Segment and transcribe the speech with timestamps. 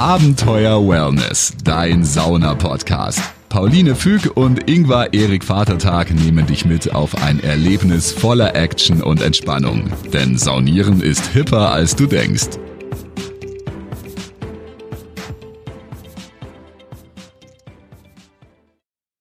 [0.00, 3.20] Abenteuer Wellness, dein Sauna-Podcast.
[3.50, 9.20] Pauline Füg und Ingvar Erik Vatertag nehmen dich mit auf ein Erlebnis voller Action und
[9.20, 9.92] Entspannung.
[10.10, 12.48] Denn Saunieren ist hipper, als du denkst.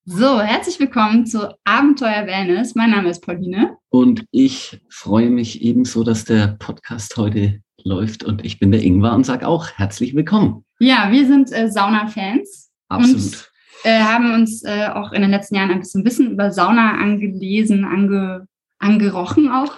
[0.05, 2.75] So, herzlich willkommen zu Abenteuer Wellness.
[2.75, 3.75] Mein Name ist Pauline.
[3.89, 8.23] Und ich freue mich ebenso, dass der Podcast heute läuft.
[8.23, 10.64] Und ich bin der Ingwer und sage auch herzlich willkommen.
[10.80, 12.71] Ja, wir sind äh, Sauna-Fans.
[12.87, 13.18] Absolut.
[13.18, 13.50] Und
[13.83, 17.86] äh, haben uns äh, auch in den letzten Jahren ein bisschen Wissen über Sauna angelesen,
[17.86, 18.47] ange,
[18.79, 19.73] angerochen auch.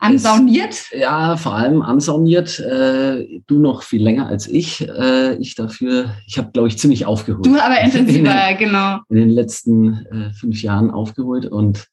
[0.00, 0.86] Ansauniert?
[0.92, 2.60] Ja, vor allem ansauniert.
[2.60, 4.88] Äh, du noch viel länger als ich.
[4.88, 7.44] Äh, ich dafür, ich habe, glaube ich, ziemlich aufgeholt.
[7.44, 9.00] Du aber intensiver, in, genau.
[9.08, 11.46] In den letzten äh, fünf Jahren aufgeholt.
[11.46, 11.88] Und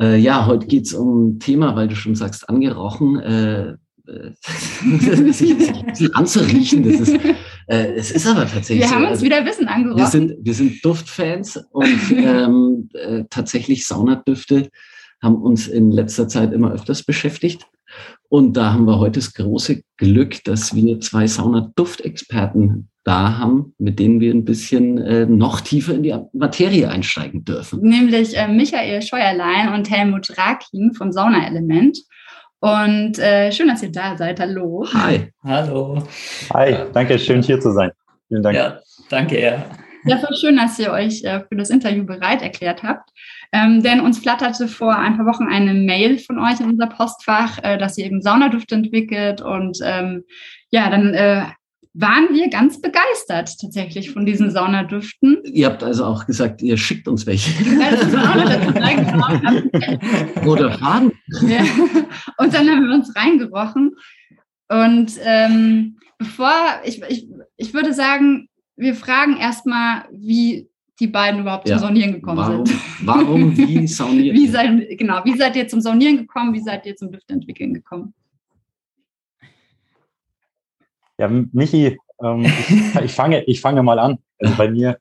[0.00, 3.20] äh, ja, heute geht es um ein Thema, weil du schon sagst, angerochen.
[3.20, 3.74] Äh,
[5.32, 5.54] sich
[6.14, 6.82] anzuriechen.
[6.84, 7.20] Das ist,
[7.70, 8.80] äh, es ist aber tatsächlich.
[8.80, 9.98] Wir haben uns also, wieder Wissen angerochen.
[9.98, 14.70] Wir sind, wir sind Duftfans und ähm, äh, tatsächlich Saunadüfte
[15.22, 17.66] haben uns in letzter Zeit immer öfters beschäftigt.
[18.28, 23.98] Und da haben wir heute das große Glück, dass wir zwei Saunaduftexperten da haben, mit
[23.98, 27.82] denen wir ein bisschen äh, noch tiefer in die Materie einsteigen dürfen.
[27.82, 31.98] Nämlich äh, Michael Scheuerlein und Helmut Rakin von Sauna Element.
[32.60, 34.38] Und äh, schön, dass ihr da seid.
[34.38, 34.86] Hallo.
[34.92, 35.32] Hi.
[35.42, 36.02] Hallo.
[36.52, 37.90] Hi, danke, schön hier zu sein.
[38.28, 38.56] Vielen Dank.
[38.56, 39.64] Ja, danke, ja.
[40.04, 43.10] Ja, voll schön, dass ihr euch äh, für das Interview bereit erklärt habt.
[43.52, 47.58] Ähm, denn uns flatterte vor ein paar Wochen eine Mail von euch in unser Postfach,
[47.62, 49.42] äh, dass ihr eben Saunaduft entwickelt.
[49.42, 50.24] Und ähm,
[50.70, 51.44] ja, dann äh,
[51.92, 55.42] waren wir ganz begeistert tatsächlich von diesen Saunadüften.
[55.44, 57.50] Ihr habt also auch gesagt, ihr schickt uns welche.
[60.46, 61.10] Oder Faden.
[61.42, 61.64] Ja.
[62.38, 63.96] Und dann haben wir uns reingerochen.
[64.68, 66.52] Und ähm, bevor,
[66.84, 70.68] ich, ich, ich würde sagen, wir fragen erstmal, wie
[71.00, 71.76] die beiden überhaupt ja.
[71.76, 72.80] zum Saunieren gekommen warum, sind.
[73.02, 74.36] Warum, wie saunieren?
[74.36, 76.52] wie seid, genau, wie seid ihr zum Saunieren gekommen?
[76.52, 78.14] Wie seid ihr zum Düfteentwickeln gekommen?
[81.20, 84.18] Ja, Michi, ähm, ich, ich, fange, ich fange mal an.
[84.38, 84.98] Also bei mir,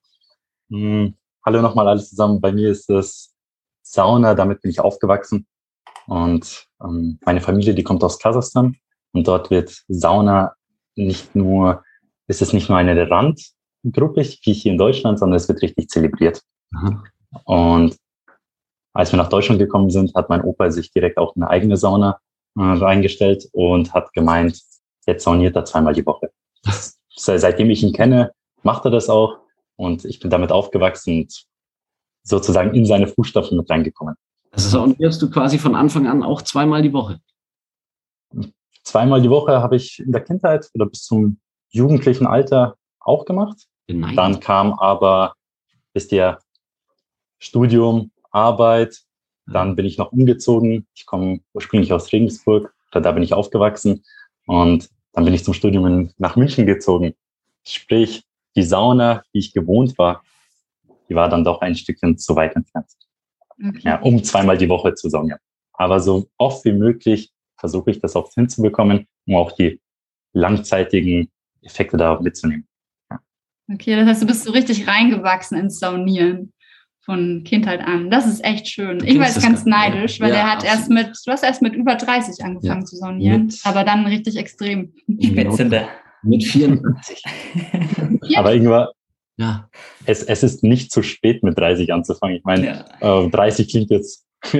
[0.67, 1.13] mh, hm,
[1.45, 2.41] hallo nochmal alles zusammen.
[2.41, 3.33] Bei mir ist das
[3.83, 5.47] Sauna, damit bin ich aufgewachsen.
[6.07, 8.75] Und ähm, meine Familie, die kommt aus Kasachstan.
[9.13, 10.55] Und dort wird Sauna
[10.95, 11.85] nicht nur,
[12.27, 16.41] ist es nicht nur eine Randgruppe, wie hier in Deutschland, sondern es wird richtig zelebriert.
[16.71, 17.01] Mhm.
[17.45, 17.97] Und
[18.93, 22.19] als wir nach Deutschland gekommen sind, hat mein Opa sich direkt auch eine eigene Sauna
[22.57, 24.61] äh, reingestellt und hat gemeint,
[25.05, 26.31] Jetzt sauniert er zweimal die Woche.
[27.15, 28.31] Seitdem ich ihn kenne,
[28.63, 29.39] macht er das auch.
[29.75, 31.45] Und ich bin damit aufgewachsen und
[32.23, 34.15] sozusagen in seine Fußstapfen mit reingekommen.
[34.51, 37.19] Also saunierst du quasi von Anfang an auch zweimal die Woche?
[38.83, 41.39] Zweimal die Woche habe ich in der Kindheit oder bis zum
[41.69, 43.67] jugendlichen Alter auch gemacht.
[43.87, 44.15] Nein.
[44.15, 45.33] Dann kam aber
[45.93, 46.39] bis der
[47.37, 49.01] Studium, Arbeit,
[49.47, 50.87] dann bin ich noch umgezogen.
[50.93, 54.03] Ich komme ursprünglich aus Regensburg, da bin ich aufgewachsen.
[54.49, 57.13] Und dann bin ich zum Studium nach München gezogen.
[57.67, 58.23] Sprich,
[58.55, 60.23] die Sauna, die ich gewohnt war,
[61.07, 62.87] die war dann doch ein Stückchen zu weit entfernt.
[63.63, 63.81] Okay.
[63.83, 65.37] Ja, um zweimal die Woche zu saunieren.
[65.73, 69.79] Aber so oft wie möglich versuche ich das auch hinzubekommen, um auch die
[70.33, 71.29] langzeitigen
[71.61, 72.67] Effekte da mitzunehmen.
[73.11, 73.19] Ja.
[73.71, 76.53] Okay, das heißt, du bist so richtig reingewachsen ins Saunieren
[77.01, 78.09] von Kindheit an.
[78.11, 79.03] Das ist echt schön.
[79.03, 80.75] Ich war jetzt ganz neidisch, weil ja, er hat absolut.
[80.75, 82.85] erst mit, du hast erst mit über 30 angefangen ja.
[82.85, 84.93] zu saunieren, mit, aber dann richtig extrem.
[85.21, 85.87] Spitzende.
[86.21, 87.23] Mit 84.
[88.35, 88.87] aber irgendwann,
[89.37, 89.69] ja.
[90.05, 92.35] es, es ist nicht zu spät, mit 30 anzufangen.
[92.35, 93.25] Ich meine, ja.
[93.25, 94.27] äh, 30 klingt jetzt,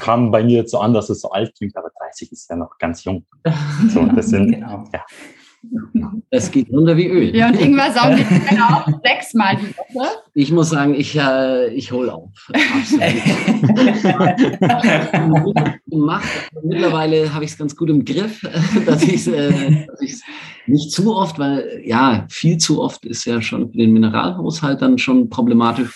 [0.00, 2.56] kam bei mir jetzt so an, dass es so alt klingt, aber 30 ist ja
[2.56, 3.24] noch ganz jung.
[3.88, 4.84] So, das sind, genau.
[4.92, 5.04] ja.
[6.30, 7.36] Es geht runter wie Öl.
[7.36, 10.08] Ja, und irgendwann saugen die auch sechsmal die Woche.
[10.34, 12.30] Ich muss sagen, ich, äh, ich hole auf.
[15.86, 16.28] gemacht.
[16.64, 18.40] Mittlerweile habe ich es ganz gut im Griff,
[18.86, 19.86] dass ich es äh,
[20.66, 24.98] nicht zu oft, weil ja, viel zu oft ist ja schon für den Mineralhaushalt dann
[24.98, 25.90] schon problematisch.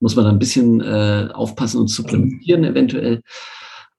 [0.00, 3.22] Muss man da ein bisschen äh, aufpassen und supplementieren eventuell.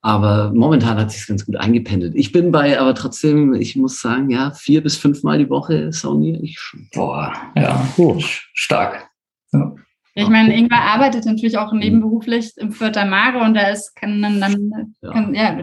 [0.07, 2.15] Aber momentan hat sich ganz gut eingependelt.
[2.15, 6.41] Ich bin bei, aber trotzdem, ich muss sagen, ja, vier bis fünfmal die Woche sauniere
[6.41, 6.87] ich schon.
[6.93, 8.17] Boah, ja, uh,
[8.53, 9.09] stark.
[9.51, 9.75] Ja.
[10.13, 14.39] Ich meine, Ingwer arbeitet natürlich auch nebenberuflich im Vierter Mare und da ist, kann dann,
[14.39, 15.61] dann kann, ja,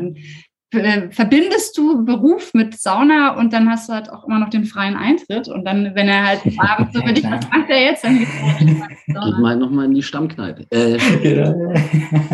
[1.10, 4.96] verbindest du Beruf mit Sauna und dann hast du halt auch immer noch den freien
[4.96, 8.04] Eintritt und dann, wenn er halt abends so für dich, was macht er jetzt?
[8.04, 10.66] Dann geht mal nochmal in die Stammkneipe.
[10.70, 10.98] Äh,
[11.36, 11.54] ja.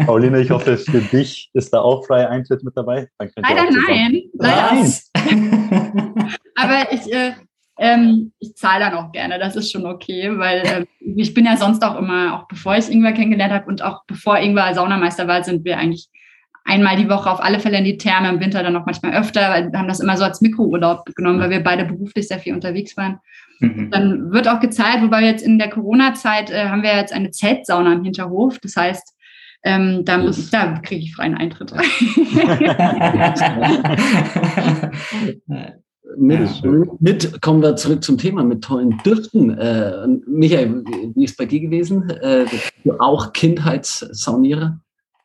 [0.04, 3.08] Pauline, ich hoffe, für dich ist da auch freier Eintritt mit dabei.
[3.18, 4.22] Leider nein.
[4.34, 4.80] Leider.
[4.80, 5.10] Was?
[6.56, 7.32] Aber ich, äh,
[7.82, 11.56] Ähm, ich zahle dann auch gerne, das ist schon okay, weil äh, ich bin ja
[11.56, 15.42] sonst auch immer, auch bevor ich Ingwer kennengelernt habe und auch bevor Ingwer Saunameister war,
[15.42, 16.10] sind wir eigentlich
[16.64, 19.50] einmal die Woche auf alle Fälle in die Therme, im Winter dann auch manchmal öfter,
[19.50, 22.54] weil wir haben das immer so als Mikrourlaub genommen, weil wir beide beruflich sehr viel
[22.54, 23.18] unterwegs waren.
[23.60, 23.90] Mhm.
[23.90, 27.92] Dann wird auch gezahlt, wobei jetzt in der Corona-Zeit äh, haben wir jetzt eine Zeltsauna
[27.92, 28.58] im Hinterhof.
[28.58, 29.14] Das heißt,
[29.62, 31.72] ähm, da, muss, da kriege ich freien Eintritt.
[36.16, 39.50] mit, mit, kommen wir zurück zum Thema mit tollen Düften.
[39.58, 40.82] Äh, Michael,
[41.14, 42.08] wie ist es bei dir gewesen?
[42.08, 42.46] Äh,
[42.84, 44.80] du auch Kindheitssaunierer?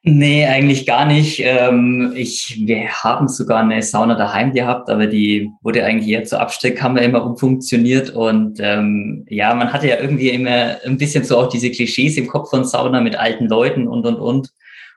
[0.07, 1.41] Nee, eigentlich gar nicht.
[1.43, 6.41] Ähm, ich, wir haben sogar eine Sauna daheim gehabt, aber die wurde eigentlich eher zur
[6.41, 8.11] Abstellkammer immer umfunktioniert.
[8.11, 12.27] Und ähm, ja, man hatte ja irgendwie immer ein bisschen so auch diese Klischees im
[12.27, 14.51] Kopf von Sauna mit alten Leuten und, und, und.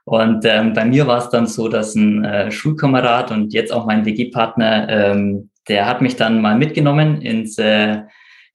[0.04, 3.86] Und ähm, bei mir war es dann so, dass ein äh, Schulkamerad und jetzt auch
[3.86, 8.02] mein WG-Partner, ähm, der hat mich dann mal mitgenommen ins äh,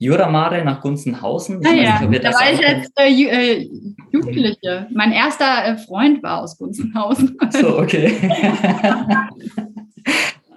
[0.03, 1.61] Juramare nach Gunzenhausen.
[1.61, 3.69] Ich ah, ja, nicht, da war ich jetzt äh, äh,
[4.11, 4.87] Jugendliche.
[4.91, 7.37] Mein erster äh, Freund war aus Gunzenhausen.
[7.51, 8.13] So, okay.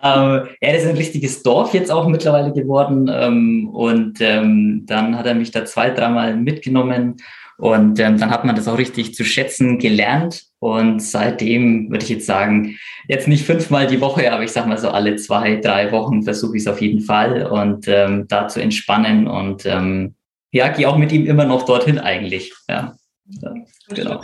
[0.02, 3.10] Ähm, ja, das ist ein richtiges Dorf jetzt auch mittlerweile geworden.
[3.12, 7.16] Ähm, und ähm, dann hat er mich da zwei, dreimal mitgenommen
[7.58, 10.44] und ähm, dann hat man das auch richtig zu schätzen gelernt.
[10.66, 12.76] Und seitdem würde ich jetzt sagen,
[13.06, 16.56] jetzt nicht fünfmal die Woche, aber ich sage mal so alle zwei, drei Wochen versuche
[16.56, 19.28] ich es auf jeden Fall und ähm, da zu entspannen.
[19.28, 20.16] Und ähm,
[20.50, 22.52] ja, gehe auch mit ihm immer noch dorthin eigentlich.
[22.68, 22.96] Ja.
[23.28, 23.54] Ja,
[23.88, 24.22] genau.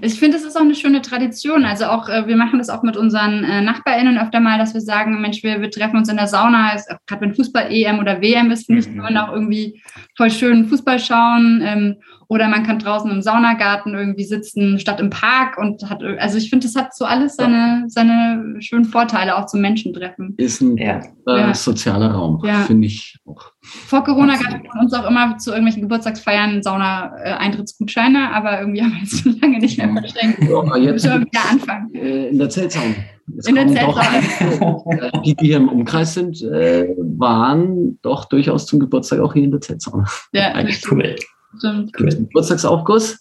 [0.00, 1.64] Ich finde, es ist auch eine schöne Tradition.
[1.64, 4.80] Also auch, äh, wir machen das auch mit unseren äh, NachbarInnen öfter mal, dass wir
[4.80, 6.76] sagen, Mensch, wir, wir treffen uns in der Sauna,
[7.06, 8.78] gerade wenn Fußball-EM oder WM ist, mhm.
[8.78, 9.82] ich, kann man auch irgendwie
[10.16, 11.98] voll schön Fußball schauen.
[12.28, 16.50] Oder man kann draußen im Saunagarten irgendwie sitzen, statt im Park und hat, also ich
[16.50, 20.34] finde, das hat so alles seine, seine schönen Vorteile, auch zum Menschen treffen.
[20.36, 21.00] Ist ein ja.
[21.26, 22.60] Äh, sozialer Raum, ja.
[22.60, 23.52] finde ich auch.
[23.62, 28.92] Vor Corona gab es von uns auch immer zu irgendwelchen Geburtstagsfeiern Sauna-Eintrittsgutscheine, aber irgendwie haben
[28.92, 30.42] wir jetzt schon lange nicht mehr verschenkt.
[30.42, 31.94] Ja, jetzt wir wieder anfangen.
[31.94, 32.94] Äh, in der Zeltsauna.
[33.38, 34.02] Es in der Zeltsauna.
[34.92, 39.44] Äh, die, die hier im Umkreis sind, äh, waren doch durchaus zum Geburtstag auch hier
[39.44, 40.06] in der Zeltsauna.
[40.32, 41.14] Ja, eigentlich cool.
[41.58, 41.92] Stimmt.
[41.92, 43.18] Geburtstagsaufguss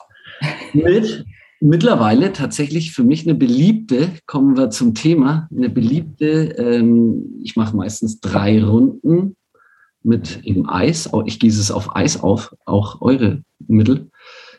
[0.74, 1.26] mit
[1.62, 7.76] mittlerweile tatsächlich für mich eine beliebte, kommen wir zum Thema, eine beliebte, ähm, ich mache
[7.76, 9.36] meistens drei Runden
[10.04, 11.10] mit eben Eis.
[11.26, 14.10] Ich gieße es auf Eis auf, auch eure Mittel.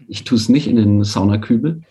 [0.09, 1.83] Ich tue es nicht in den Saunakübel.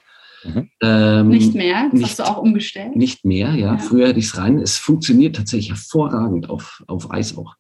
[0.44, 0.70] Mhm.
[0.82, 1.90] Ähm, nicht mehr?
[1.92, 2.96] Das nicht, hast du auch umgestellt?
[2.96, 3.74] Nicht mehr, ja.
[3.74, 3.78] ja.
[3.78, 4.58] Früher hätte ich es rein.
[4.58, 7.56] Es funktioniert tatsächlich hervorragend auf, auf Eis auch.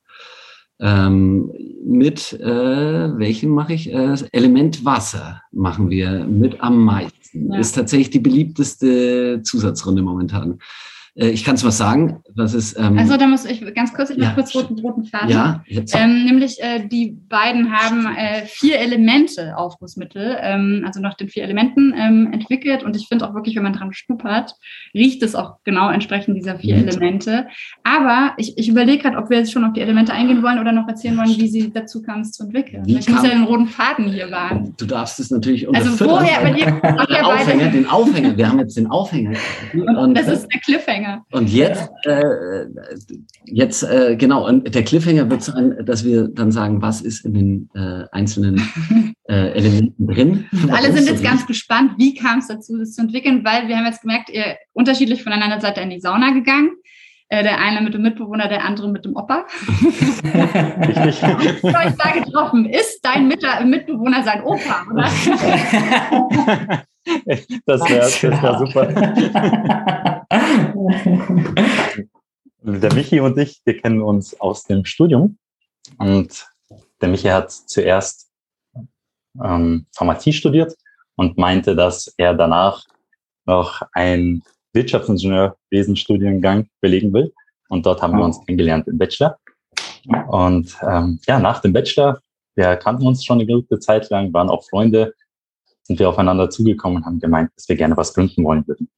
[0.82, 1.52] Ähm,
[1.84, 3.94] mit äh, welchem mache ich?
[3.94, 7.52] Äh, Element Wasser machen wir mit am meisten.
[7.52, 7.60] Ja.
[7.60, 10.60] Ist tatsächlich die beliebteste Zusatzrunde momentan.
[11.16, 12.22] Äh, ich kann es was sagen.
[12.36, 14.32] Was ist, ähm, also da muss ich ganz kurz, ich ja.
[14.32, 15.30] kurz roten, roten Faden.
[15.30, 15.64] Ja.
[15.68, 21.44] Ähm, nämlich äh, die beiden haben äh, vier Elemente Aufgussmittel, ähm, also nach den vier
[21.44, 22.84] Elementen ähm, entwickelt.
[22.84, 24.56] Und ich finde auch wirklich, wenn man dran schnuppert,
[24.94, 26.88] riecht es auch genau entsprechend dieser vier mhm.
[26.88, 27.48] Elemente.
[27.84, 30.72] Aber ich, ich überlege gerade, ob wir jetzt schon auf die Elemente eingehen wollen oder
[30.72, 32.86] noch erzählen wollen, wie sie dazu kam, es zu entwickeln.
[32.86, 34.74] Wie ich muss ja den roten Faden hier wahren.
[34.78, 38.78] Du darfst es natürlich Also vorher, wenn ihr den Aufhänger, den Aufhänger, wir haben jetzt
[38.78, 39.38] den Aufhänger.
[39.74, 41.01] Und, und das ist der Cliffhanger.
[41.02, 41.26] Cliffhanger.
[41.32, 42.66] Und jetzt, äh,
[43.46, 47.34] jetzt äh, genau, und der Cliffhanger wird sein, dass wir dann sagen, was ist in
[47.34, 48.58] den äh, einzelnen
[49.28, 50.46] äh, Elementen drin.
[50.52, 53.78] Und alle sind jetzt ganz gespannt, wie kam es dazu, das zu entwickeln, weil wir
[53.78, 56.72] haben jetzt gemerkt, ihr unterschiedlich voneinander seid ihr in die Sauna gegangen.
[57.32, 59.46] Äh, der eine mit dem Mitbewohner, der andere mit dem Opa.
[60.26, 61.24] Richtig.
[61.64, 62.66] euch da getroffen.
[62.66, 65.04] Ist dein Mitbewohner sein Opa, oder?
[67.66, 68.86] Das wäre wär super.
[72.62, 75.40] der Michi und ich, wir kennen uns aus dem Studium.
[75.98, 76.48] Und
[77.02, 78.30] der Michi hat zuerst
[79.44, 80.76] ähm, Pharmazie studiert
[81.16, 82.84] und meinte, dass er danach
[83.46, 84.44] noch ein
[84.74, 87.34] Wirtschaftsingenieurwesen-Studiengang belegen will.
[87.70, 89.38] Und dort haben wir uns kennengelernt im Bachelor.
[90.28, 92.20] Und ähm, ja, nach dem Bachelor,
[92.56, 95.14] wir kannten uns schon eine gute Zeit lang, waren auch Freunde,
[95.84, 98.90] sind wir aufeinander zugekommen und haben gemeint, dass wir gerne was gründen wollen würden.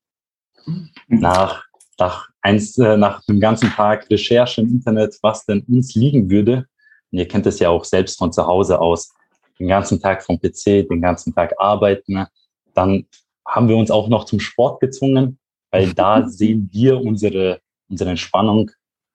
[1.08, 1.66] Nach,
[2.00, 6.66] nach, eins, äh, nach einem ganzen Tag Recherche im Internet, was denn uns liegen würde,
[7.12, 9.14] und ihr kennt es ja auch selbst von zu Hause aus,
[9.60, 12.26] den ganzen Tag vom PC, den ganzen Tag arbeiten,
[12.74, 13.06] dann
[13.48, 15.38] haben wir uns auch noch zum Sport gezwungen,
[15.74, 18.70] weil da sehen wir unsere, unsere Entspannung.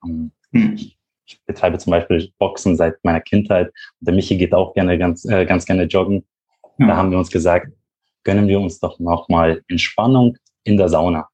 [0.04, 0.74] Ähm, hm.
[1.24, 3.70] Ich betreibe zum Beispiel Boxen seit meiner Kindheit.
[4.00, 6.24] Der Michi geht auch gerne ganz, äh, ganz gerne joggen.
[6.78, 7.68] Da haben wir uns gesagt,
[8.24, 11.28] gönnen wir uns doch nochmal Entspannung in der Sauna.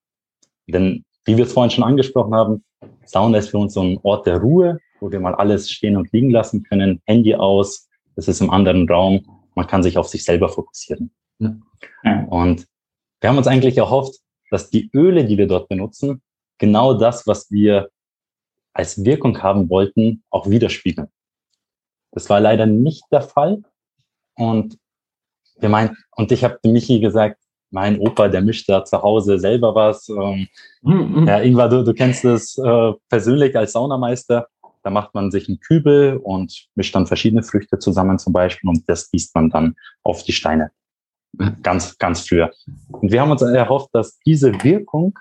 [0.66, 2.64] Denn wie wir es vorhin schon angesprochen haben,
[3.04, 6.12] Sauna ist für uns so ein Ort der Ruhe, wo wir mal alles stehen und
[6.12, 10.24] liegen lassen können, Handy aus, das ist im anderen Raum, man kann sich auf sich
[10.24, 11.12] selber fokussieren.
[11.38, 11.56] Ja.
[12.28, 12.66] Und
[13.20, 14.23] wir haben uns eigentlich erhofft,
[14.54, 16.22] dass die Öle, die wir dort benutzen,
[16.58, 17.88] genau das, was wir
[18.72, 21.08] als Wirkung haben wollten, auch widerspiegeln.
[22.12, 23.64] Das war leider nicht der Fall.
[24.36, 24.78] Und
[25.58, 29.74] wir meinten, und ich habe Michi gesagt, mein Opa, der mischt da zu Hause selber
[29.74, 30.08] was.
[30.08, 30.46] Ähm,
[30.82, 31.26] mhm.
[31.26, 34.46] Ja, Ingvar, du, du kennst es äh, persönlich als Saunameister.
[34.84, 38.88] Da macht man sich einen Kübel und mischt dann verschiedene Früchte zusammen zum Beispiel und
[38.88, 40.70] das gießt man dann auf die Steine.
[41.62, 42.52] Ganz, ganz früher.
[42.88, 45.18] Und wir haben uns erhofft, dass diese Wirkung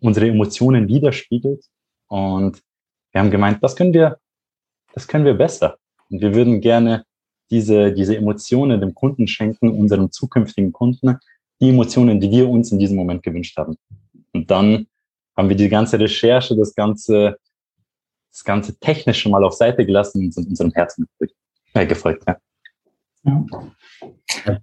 [0.00, 1.64] unsere Emotionen widerspiegelt.
[2.08, 2.62] Und
[3.12, 4.18] wir haben gemeint, das können wir,
[4.92, 5.76] das können wir besser.
[6.10, 7.04] Und wir würden gerne
[7.50, 11.18] diese, diese Emotionen dem Kunden schenken, unserem zukünftigen Kunden,
[11.60, 13.76] die Emotionen, die wir uns in diesem Moment gewünscht haben.
[14.32, 14.86] Und dann
[15.36, 17.38] haben wir die ganze Recherche, das ganze,
[18.30, 21.08] das ganze Technische mal auf Seite gelassen und sind unserem Herzen
[21.74, 22.24] äh, gefolgt.
[22.26, 22.36] Ja.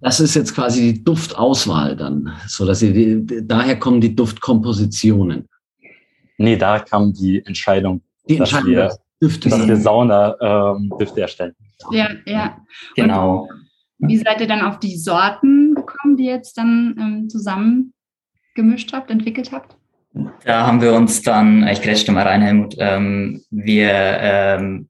[0.00, 5.48] Das ist jetzt quasi die Duftauswahl dann, so dass sie, daher kommen die Duftkompositionen.
[6.38, 11.20] Nee, da kam die Entscheidung, die Entscheidung dass wir, Düfte dass wir Sauna ähm, Düfte
[11.20, 11.54] erstellen.
[11.90, 12.58] Ja, ja.
[12.96, 13.48] Genau.
[14.00, 17.92] Und wie seid ihr dann auf die Sorten gekommen, die ihr jetzt dann ähm, zusammen
[18.54, 19.76] gemischt habt, entwickelt habt?
[20.44, 24.88] Da haben wir uns dann, ich grätsche mal rein, Helmut, ähm, wir ähm,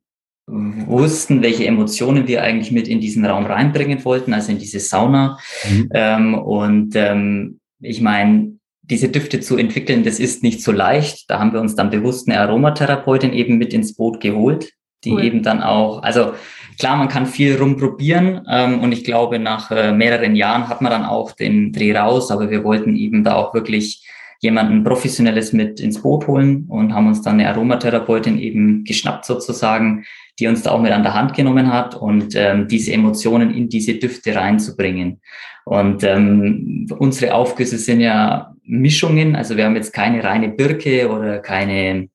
[0.49, 5.39] wussten, welche Emotionen wir eigentlich mit in diesen Raum reinbringen wollten, also in diese Sauna.
[5.69, 5.89] Mhm.
[5.93, 11.31] Ähm, und ähm, ich meine, diese Düfte zu entwickeln, das ist nicht so leicht.
[11.31, 14.73] Da haben wir uns dann bewusst eine Aromatherapeutin eben mit ins Boot geholt,
[15.05, 15.23] die cool.
[15.23, 16.33] eben dann auch, also
[16.79, 20.91] klar, man kann viel rumprobieren ähm, und ich glaube, nach äh, mehreren Jahren hat man
[20.91, 24.07] dann auch den Dreh raus, aber wir wollten eben da auch wirklich
[24.41, 30.05] jemanden Professionelles mit ins Boot holen und haben uns dann eine Aromatherapeutin eben geschnappt sozusagen,
[30.39, 33.69] die uns da auch mit an der Hand genommen hat und ähm, diese Emotionen in
[33.69, 35.21] diese Düfte reinzubringen.
[35.65, 41.39] Und ähm, unsere Aufgüsse sind ja Mischungen, also wir haben jetzt keine reine Birke oder
[41.39, 42.09] keine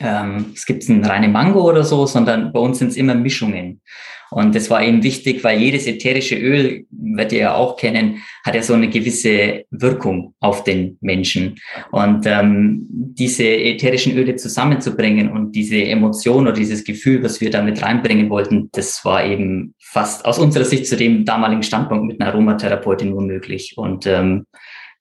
[0.00, 3.80] ähm, es gibt eine reine Mango oder so, sondern bei uns sind es immer Mischungen.
[4.30, 8.54] Und das war eben wichtig, weil jedes ätherische Öl, werdet ihr ja auch kennen, hat
[8.54, 11.56] ja so eine gewisse Wirkung auf den Menschen.
[11.90, 17.82] Und ähm, diese ätherischen Öle zusammenzubringen und diese Emotion oder dieses Gefühl, was wir damit
[17.82, 22.30] reinbringen wollten, das war eben fast aus unserer Sicht zu dem damaligen Standpunkt mit einer
[22.30, 23.74] Aromatherapeutin nur möglich.
[23.76, 24.44] Und ähm,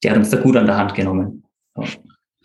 [0.03, 1.43] die hat uns da gut an der Hand genommen.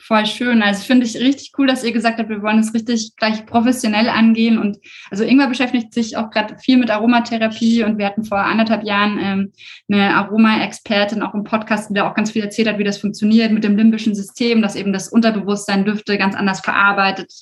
[0.05, 0.63] Voll schön.
[0.63, 4.09] Also finde ich richtig cool, dass ihr gesagt habt, wir wollen es richtig gleich professionell
[4.09, 4.59] angehen.
[4.59, 4.79] Und
[5.13, 9.19] also Ingwer beschäftigt sich auch gerade viel mit Aromatherapie und wir hatten vor anderthalb Jahren
[9.23, 9.53] ähm,
[9.89, 13.53] eine Aroma-Expertin auch im Podcast, die da auch ganz viel erzählt hat, wie das funktioniert
[13.53, 17.33] mit dem limbischen System, dass eben das Unterbewusstsein Düfte ganz anders verarbeitet.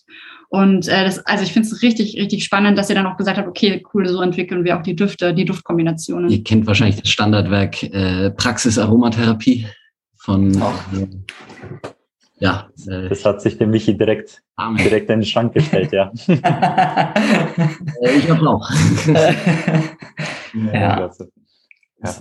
[0.50, 3.38] Und äh, das, also ich finde es richtig, richtig spannend, dass ihr dann auch gesagt
[3.38, 6.28] habt, okay, cool, so entwickeln wir auch die Düfte, die Duftkombinationen.
[6.28, 9.66] Ihr kennt wahrscheinlich das Standardwerk äh, Praxis Aromatherapie
[10.18, 11.06] von äh,
[12.40, 12.68] ja.
[12.88, 14.42] Äh, das hat sich der Michi direkt,
[14.78, 16.12] direkt in den Schrank gestellt, ja.
[18.02, 18.68] Äh, ich habe auch.
[20.72, 21.10] ja.
[22.02, 22.16] Ja.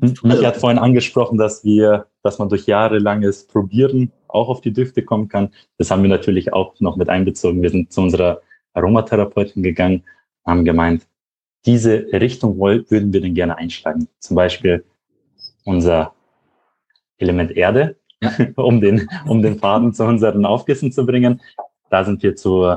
[0.00, 5.02] Michi hat vorhin angesprochen, dass wir, dass man durch jahrelanges Probieren auch auf die Düfte
[5.04, 5.50] kommen kann.
[5.78, 7.62] Das haben wir natürlich auch noch mit einbezogen.
[7.62, 8.40] Wir sind zu unserer
[8.74, 10.02] Aromatherapeutin gegangen,
[10.44, 11.06] haben gemeint,
[11.64, 14.08] diese Richtung würden wir denn gerne einschlagen.
[14.18, 14.84] Zum Beispiel
[15.64, 16.12] unser
[17.18, 17.96] Element Erde
[18.56, 21.40] um, den, um den Faden zu unseren Aufgüssen zu bringen.
[21.90, 22.76] Da sind wir zu,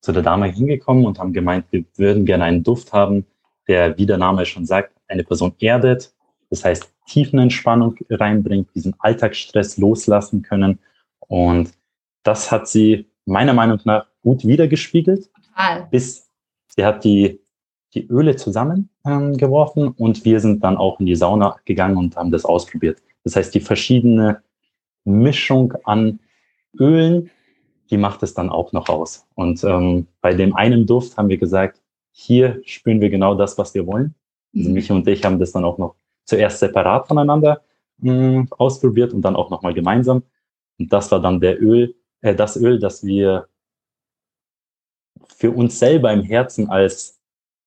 [0.00, 3.26] zu der Dame hingekommen und haben gemeint, wir würden gerne einen Duft haben,
[3.68, 6.12] der, wie der Name schon sagt, eine Person erdet.
[6.50, 10.78] Das heißt, Tiefenentspannung reinbringt, diesen Alltagsstress loslassen können.
[11.20, 11.72] Und
[12.22, 15.30] das hat sie meiner Meinung nach gut wiedergespiegelt.
[15.32, 15.88] Total.
[15.90, 16.28] Bis
[16.68, 17.40] sie hat die,
[17.94, 22.30] die Öle zusammengeworfen ähm, und wir sind dann auch in die Sauna gegangen und haben
[22.30, 23.02] das ausprobiert.
[23.24, 24.42] Das heißt, die verschiedene
[25.06, 26.20] Mischung an
[26.78, 27.30] Ölen,
[27.90, 29.26] die macht es dann auch noch aus.
[29.34, 33.74] Und ähm, bei dem einen Duft haben wir gesagt, hier spüren wir genau das, was
[33.74, 34.14] wir wollen.
[34.54, 34.74] Also mhm.
[34.74, 35.94] Michi und ich haben das dann auch noch
[36.24, 37.62] zuerst separat voneinander
[37.98, 40.22] mh, hm, ausprobiert und dann auch nochmal gemeinsam.
[40.78, 43.48] Und das war dann der Öl, äh, das Öl, das wir
[45.28, 47.20] für uns selber im Herzen als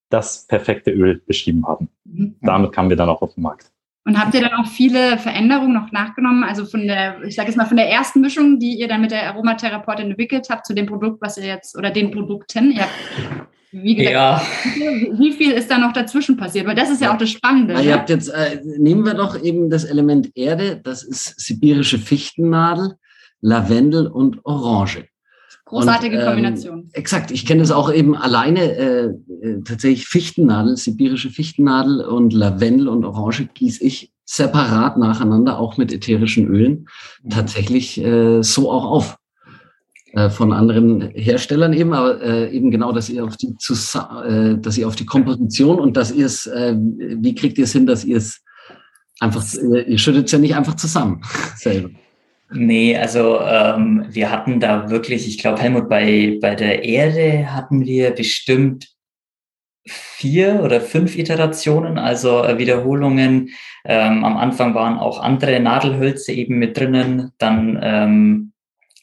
[0.10, 1.90] das perfekte Öl beschrieben haben.
[2.04, 2.36] Mhm.
[2.42, 3.72] Damit kamen wir dann auch auf den Markt.
[4.10, 6.44] Und habt ihr dann auch viele Veränderungen noch nachgenommen?
[6.44, 9.12] Also von der, ich sage jetzt mal, von der ersten Mischung, die ihr dann mit
[9.12, 12.92] der Aromatherapeutin entwickelt habt, zu dem Produkt, was ihr jetzt, oder den Produkten, ihr habt,
[13.72, 14.42] wie gesagt, ja.
[15.20, 16.66] wie viel ist da noch dazwischen passiert?
[16.66, 17.76] Weil das ist ja auch das Spannende.
[17.76, 17.94] Ja, ihr ne?
[17.94, 22.96] habt jetzt, äh, nehmen wir doch eben das Element Erde, das ist sibirische Fichtennadel,
[23.42, 25.06] Lavendel und Orange.
[25.70, 26.90] Großartige und, ähm, Kombination.
[26.94, 27.30] Exakt.
[27.30, 33.06] Ich kenne es auch eben alleine, äh, äh, tatsächlich Fichtennadel, sibirische Fichtennadel und Lavendel und
[33.06, 36.88] Orange gieße ich separat nacheinander, auch mit ätherischen Ölen,
[37.22, 37.30] mhm.
[37.30, 39.18] tatsächlich äh, so auch auf.
[40.14, 44.76] Äh, von anderen Herstellern eben, aber äh, eben genau, dass ihr auf die äh, dass
[44.76, 48.04] ihr auf die Komposition und dass ihr es, äh, wie kriegt ihr es hin, dass
[48.04, 48.42] ihr es
[49.20, 51.22] einfach, ihr schüttet es ja nicht einfach zusammen
[51.58, 51.92] selber.
[52.52, 57.86] Nee, also ähm, wir hatten da wirklich, ich glaube, Helmut, bei, bei der Erde hatten
[57.86, 58.88] wir bestimmt
[59.86, 63.50] vier oder fünf Iterationen, also äh, Wiederholungen.
[63.86, 67.32] Ähm, am Anfang waren auch andere Nadelhölzer eben mit drinnen.
[67.38, 68.54] Dann ähm,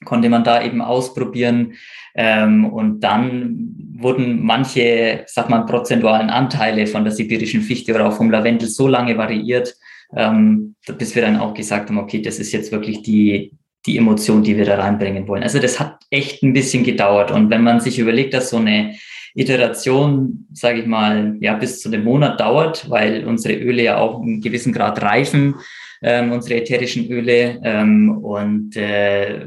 [0.04, 1.74] konnte man da eben ausprobieren.
[2.14, 8.16] Ähm, und dann wurden manche, sag mal, prozentualen Anteile von der sibirischen Fichte oder auch
[8.16, 9.74] vom Lavendel so lange variiert,
[10.14, 13.52] ähm, bis wir dann auch gesagt haben, okay, das ist jetzt wirklich die,
[13.86, 15.42] die Emotion, die wir da reinbringen wollen.
[15.42, 17.30] Also das hat echt ein bisschen gedauert.
[17.30, 18.96] Und wenn man sich überlegt, dass so eine
[19.34, 24.20] Iteration, sage ich mal, ja, bis zu einem Monat dauert, weil unsere Öle ja auch
[24.20, 25.56] einen gewissen Grad reifen,
[26.02, 27.60] ähm, unsere ätherischen Öle.
[27.62, 29.46] Ähm, und äh,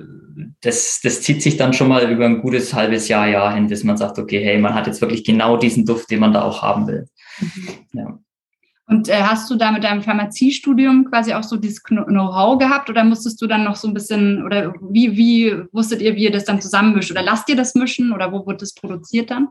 [0.62, 3.84] das, das zieht sich dann schon mal über ein gutes halbes Jahr, Jahr hin, bis
[3.84, 6.62] man sagt, okay, hey, man hat jetzt wirklich genau diesen Duft, den man da auch
[6.62, 7.08] haben will.
[7.40, 7.68] Mhm.
[7.94, 8.20] Ja.
[8.90, 13.04] Und äh, hast du da mit deinem Pharmaziestudium quasi auch so dieses Know-how gehabt oder
[13.04, 16.46] musstest du dann noch so ein bisschen, oder wie, wie wusstet ihr, wie ihr das
[16.46, 17.12] dann zusammenmischt?
[17.12, 19.48] Oder lasst ihr das mischen oder wo wird das produziert dann?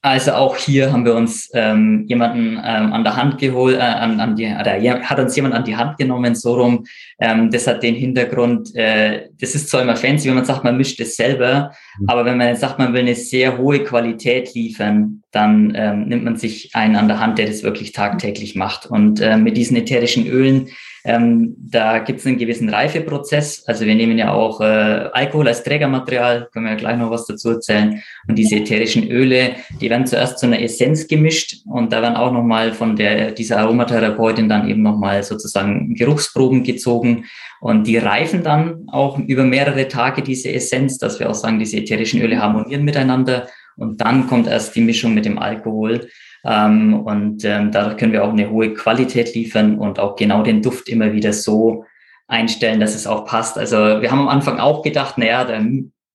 [0.00, 4.20] Also auch hier haben wir uns ähm, jemanden ähm, an der Hand geholt, äh, an,
[4.20, 6.84] an die, oder hat uns jemand an die Hand genommen, so rum.
[7.18, 10.76] Ähm, das hat den Hintergrund, äh, das ist zwar immer fancy, wenn man sagt, man
[10.76, 12.08] mischt es selber, mhm.
[12.08, 16.24] aber wenn man jetzt sagt, man will eine sehr hohe Qualität liefern, dann ähm, nimmt
[16.24, 18.86] man sich einen an der Hand, der das wirklich tagtäglich macht.
[18.86, 20.68] Und äh, mit diesen ätherischen Ölen
[21.08, 23.64] ähm, da gibt es einen gewissen Reifeprozess.
[23.66, 24.64] Also wir nehmen ja auch äh,
[25.12, 28.02] Alkohol als Trägermaterial, können wir ja gleich noch was dazu erzählen.
[28.26, 32.30] Und diese ätherischen Öle, die werden zuerst zu einer Essenz gemischt und da werden auch
[32.30, 37.24] nochmal von der, dieser Aromatherapeutin dann eben nochmal sozusagen Geruchsproben gezogen.
[37.60, 41.78] Und die reifen dann auch über mehrere Tage diese Essenz, dass wir auch sagen, diese
[41.78, 43.48] ätherischen Öle harmonieren miteinander.
[43.78, 46.08] Und dann kommt erst die Mischung mit dem Alkohol.
[46.44, 50.62] Ähm, und ähm, dadurch können wir auch eine hohe Qualität liefern und auch genau den
[50.62, 51.84] Duft immer wieder so
[52.26, 53.58] einstellen, dass es auch passt.
[53.58, 55.60] Also wir haben am Anfang auch gedacht, naja, da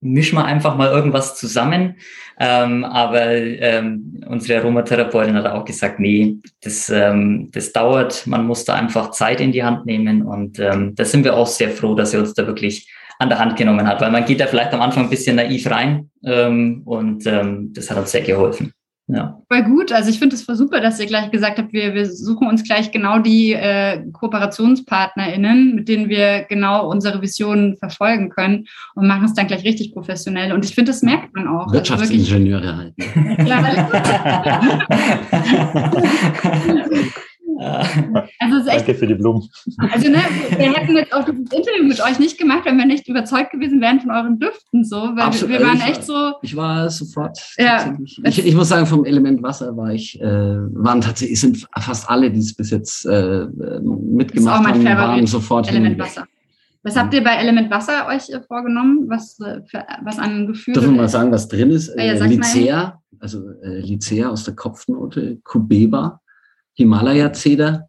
[0.03, 1.95] mischen wir einfach mal irgendwas zusammen.
[2.39, 8.65] Ähm, aber ähm, unsere Aromatherapeutin hat auch gesagt, nee, das, ähm, das dauert, man muss
[8.65, 10.23] da einfach Zeit in die Hand nehmen.
[10.23, 12.92] Und ähm, da sind wir auch sehr froh, dass sie uns da wirklich
[13.23, 15.69] an der Hand genommen hat, weil man geht da vielleicht am Anfang ein bisschen naiv
[15.69, 18.71] rein ähm, und ähm, das hat uns sehr geholfen.
[19.07, 19.41] Ja.
[19.51, 19.91] Voll gut.
[19.91, 22.63] Also ich finde es voll super, dass ihr gleich gesagt habt, wir, wir suchen uns
[22.63, 29.25] gleich genau die äh, KooperationspartnerInnen, mit denen wir genau unsere Visionen verfolgen können und machen
[29.25, 30.53] es dann gleich richtig professionell.
[30.53, 31.63] Und ich finde, das merkt man auch.
[31.63, 32.93] Also Wirtschaftsingenieure halt.
[33.45, 33.61] Ja,
[38.39, 39.49] Also Danke für die Blumen.
[39.91, 40.17] Also ne,
[40.49, 43.79] wir hätten jetzt auch dieses Interview mit euch nicht gemacht, wenn wir nicht überzeugt gewesen
[43.81, 44.83] wären von euren Düften.
[44.83, 45.59] So, weil Absolut.
[45.59, 46.33] wir waren ich echt so.
[46.41, 47.39] Ich war sofort.
[47.57, 52.09] Ja, ich, ich, muss sagen, vom Element Wasser war ich, äh, waren tatsächlich, sind fast
[52.09, 53.45] alle, die es bis jetzt äh,
[53.81, 56.25] mitgemacht haben, waren sofort Element Wasser.
[56.83, 59.09] Was habt ihr bei Element Wasser euch äh, vorgenommen?
[59.09, 60.73] Was, äh, für, was an Gefühl?
[60.73, 61.95] Dürfen wir mal sagen, was drin ist?
[61.95, 66.19] Ja, äh, Lycea, also äh, Lycea aus der Kopfnote, Kubeba,
[66.73, 67.87] Himalaya-Zeder,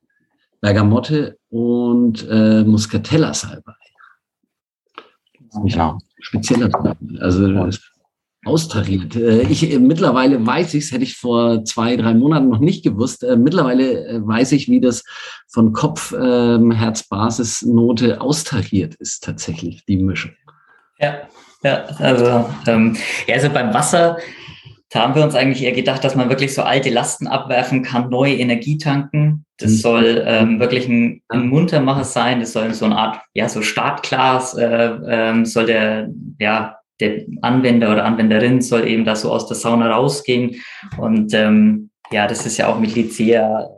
[0.60, 3.74] Bergamotte und äh, Muscatella-Salbei.
[5.66, 5.98] Ja.
[6.20, 6.70] Spezieller
[7.20, 7.70] Also
[8.44, 9.16] austariert.
[9.16, 12.84] Äh, ich, äh, mittlerweile weiß ich es, hätte ich vor zwei, drei Monaten noch nicht
[12.84, 13.24] gewusst.
[13.24, 15.02] Äh, mittlerweile äh, weiß ich, wie das
[15.48, 20.32] von Kopf, ähm, Herz, Basis, Note austariert ist tatsächlich, die Mischung.
[20.98, 21.22] Ja,
[21.62, 24.18] ja, also, ähm, ja, also beim Wasser
[24.94, 28.10] da haben wir uns eigentlich eher gedacht, dass man wirklich so alte Lasten abwerfen kann,
[28.10, 29.44] neue Energie tanken.
[29.58, 29.76] Das mhm.
[29.76, 32.38] soll ähm, wirklich ein, ein Muntermacher sein.
[32.38, 37.90] Das soll so eine Art, ja, so Startglas, äh, ähm, soll der, ja, der Anwender
[37.90, 40.62] oder Anwenderin soll eben da so aus der Sauna rausgehen.
[40.96, 43.68] Und ähm, ja, das ist ja auch mit Lycea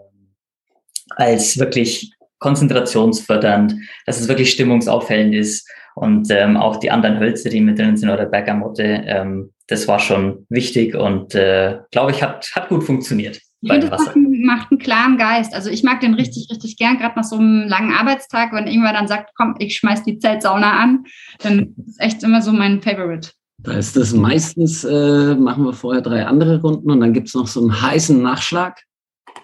[1.16, 3.74] als wirklich konzentrationsfördernd,
[4.05, 5.66] dass es wirklich stimmungsauffällend ist.
[5.99, 9.99] Und ähm, auch die anderen Hölzer, die mit drin sind, oder Bergamotte, ähm, das war
[9.99, 13.41] schon wichtig und äh, glaube ich, hat, hat gut funktioniert.
[13.63, 15.55] Ich finde, das macht, macht einen klaren Geist.
[15.55, 18.93] Also ich mag den richtig, richtig gern, gerade nach so einem langen Arbeitstag, wenn irgendwer
[18.93, 21.05] dann sagt, komm, ich schmeiß die Zeltsauna an,
[21.39, 23.31] dann ist echt immer so mein Favorite.
[23.59, 27.35] Da ist das meistens, äh, machen wir vorher drei andere Runden und dann gibt es
[27.35, 28.83] noch so einen heißen Nachschlag.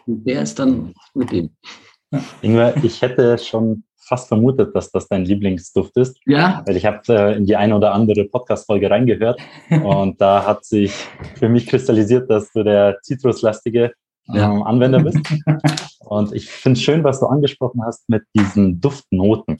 [0.06, 1.48] Und der ist dann mit dem.
[2.42, 6.18] Ingwer, ich hätte schon fast vermutet, dass das dein Lieblingsduft ist.
[6.26, 6.62] Ja.
[6.66, 9.40] Weil ich habe äh, in die eine oder andere Podcast-Folge reingehört
[9.84, 10.92] und da hat sich
[11.36, 13.92] für mich kristallisiert, dass du der zitruslastige
[14.26, 14.52] Ja.
[14.52, 15.18] ähm, Anwender bist.
[16.00, 19.58] Und ich finde es schön, was du angesprochen hast mit diesen Duftnoten.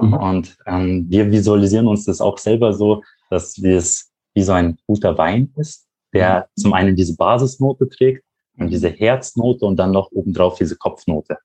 [0.00, 0.14] Mhm.
[0.14, 4.78] Und ähm, wir visualisieren uns das auch selber so, dass wir es wie so ein
[4.86, 8.24] guter Wein ist, der zum einen diese Basisnote trägt
[8.58, 11.38] und diese Herznote und dann noch obendrauf diese Kopfnote.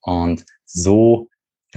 [0.00, 1.28] Und so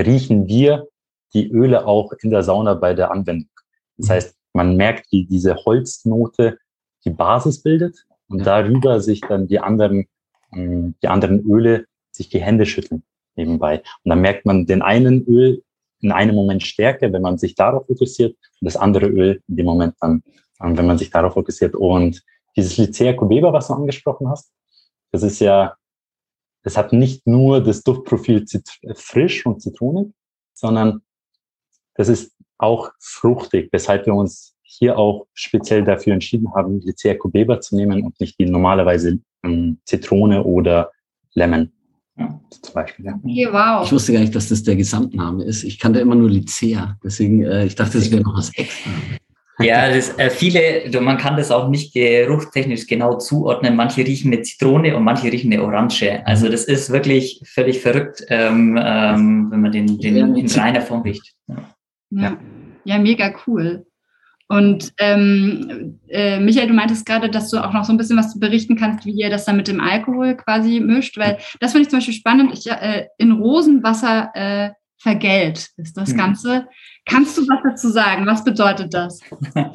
[0.04, 0.88] riechen wir
[1.34, 3.50] die Öle auch in der Sauna bei der Anwendung.
[3.98, 6.58] Das heißt, man merkt, wie diese Holznote
[7.04, 8.46] die Basis bildet und Ja.
[8.46, 10.06] darüber sich dann die anderen,
[10.54, 13.04] ähm, die anderen Öle sich die Hände schütteln
[13.36, 13.80] nebenbei.
[14.04, 15.62] Und dann merkt man den einen Öl
[16.00, 18.32] in einem Moment stärker, wenn man sich darauf fokussiert
[18.62, 20.24] und das andere Öl in dem Moment dann,
[20.62, 21.76] ähm, wenn man sich darauf fokussiert.
[21.76, 22.24] Und
[22.56, 24.52] dieses Lycea cubeba, was du angesprochen hast,
[25.12, 25.76] das ist ja,
[26.66, 30.12] das hat nicht nur das Duftprofil zit frisch und zitronig,
[30.54, 31.02] sondern
[31.94, 37.62] das ist auch fruchtig, weshalb wir uns hier auch speziell dafür entschieden haben, Lycea cubeba
[37.62, 40.92] zu nehmen und nicht die normalerweise ähm, Zitrone oder
[41.36, 41.72] Lemon
[42.18, 42.40] Ja.
[42.50, 43.06] zum Beispiel.
[43.06, 43.20] Ja.
[43.24, 43.86] Okay, wow.
[43.86, 45.64] Ich wusste gar nicht, dass das der Gesamtname ist.
[45.64, 46.98] Ich kannte immer nur Lycea.
[47.04, 48.90] Deswegen, äh, ich dachte, das wäre noch was extra.
[49.60, 53.76] Ja, das, äh, viele, du, man kann das auch nicht geruchstechnisch genau zuordnen.
[53.76, 56.22] Manche riechen eine Zitrone und manche riechen eine Orange.
[56.26, 61.02] Also das ist wirklich völlig verrückt, ähm, ähm, wenn man den, den in reiner Form
[61.04, 61.34] riecht.
[61.48, 61.56] Ja.
[62.12, 62.38] Ja,
[62.84, 63.86] ja mega cool.
[64.48, 68.40] Und ähm, äh, Michael, du meintest gerade, dass du auch noch so ein bisschen was
[68.40, 71.90] berichten kannst, wie ihr das dann mit dem Alkohol quasi mischt, weil das finde ich
[71.90, 72.52] zum Beispiel spannend.
[72.54, 74.70] Ich, äh, in Rosenwasser äh,
[75.06, 76.18] vergällt ist das Mhm.
[76.18, 76.68] Ganze.
[77.06, 78.26] Kannst du was dazu sagen?
[78.26, 79.22] Was bedeutet das?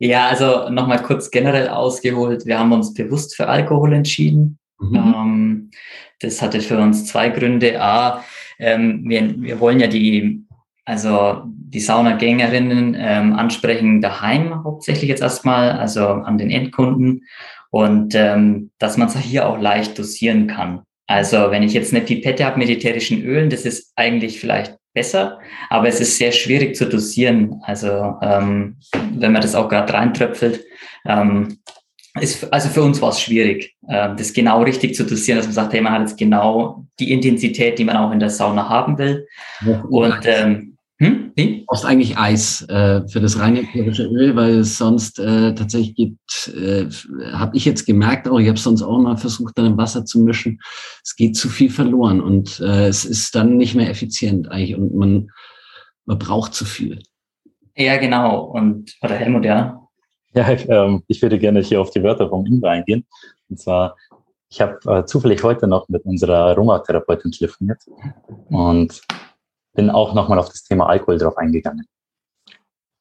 [0.00, 2.46] Ja, also nochmal kurz generell ausgeholt.
[2.46, 4.60] Wir haben uns bewusst für Alkohol entschieden.
[4.78, 4.94] Mhm.
[4.96, 5.70] Ähm,
[6.20, 7.82] das hatte für uns zwei Gründe.
[7.82, 8.22] A,
[8.60, 10.44] ähm, wir, wir wollen ja die,
[10.84, 17.24] also die Saunagängerinnen ähm, ansprechen daheim hauptsächlich jetzt erstmal, also an den Endkunden
[17.70, 20.82] und ähm, dass man es hier auch leicht dosieren kann.
[21.08, 25.38] Also wenn ich jetzt eine Pipette habe mit ätherischen Ölen, das ist eigentlich vielleicht besser,
[25.70, 27.60] aber es ist sehr schwierig zu dosieren.
[27.62, 28.76] Also ähm,
[29.14, 30.64] wenn man das auch gerade reintröpfelt,
[31.06, 31.58] ähm,
[32.20, 35.54] ist, also für uns war es schwierig, äh, das genau richtig zu dosieren, dass man
[35.54, 38.98] sagt, hey, man hat jetzt genau die Intensität, die man auch in der Sauna haben
[38.98, 39.26] will.
[39.88, 41.32] Und ähm, hm?
[41.36, 41.60] Wie?
[41.60, 45.94] Du brauchst eigentlich Eis äh, für das reine ätherische Öl, weil es sonst äh, tatsächlich
[45.94, 46.88] gibt, äh,
[47.32, 50.20] habe ich jetzt gemerkt, auch ich habe sonst auch mal versucht, dann im Wasser zu
[50.20, 50.60] mischen.
[51.04, 54.92] Es geht zu viel verloren und äh, es ist dann nicht mehr effizient eigentlich und
[54.94, 55.30] man,
[56.04, 57.00] man braucht zu viel.
[57.76, 58.40] Ja, genau.
[58.46, 59.80] Und oder Helmut, ja.
[60.34, 63.06] Ja, ähm, ich würde gerne hier auf die Wörter vom Ingwer eingehen.
[63.48, 63.96] Und zwar,
[64.50, 67.82] ich habe äh, zufällig heute noch mit unserer Aromatherapeutin telefoniert
[68.48, 69.00] und
[69.74, 71.86] bin auch nochmal auf das Thema Alkohol drauf eingegangen.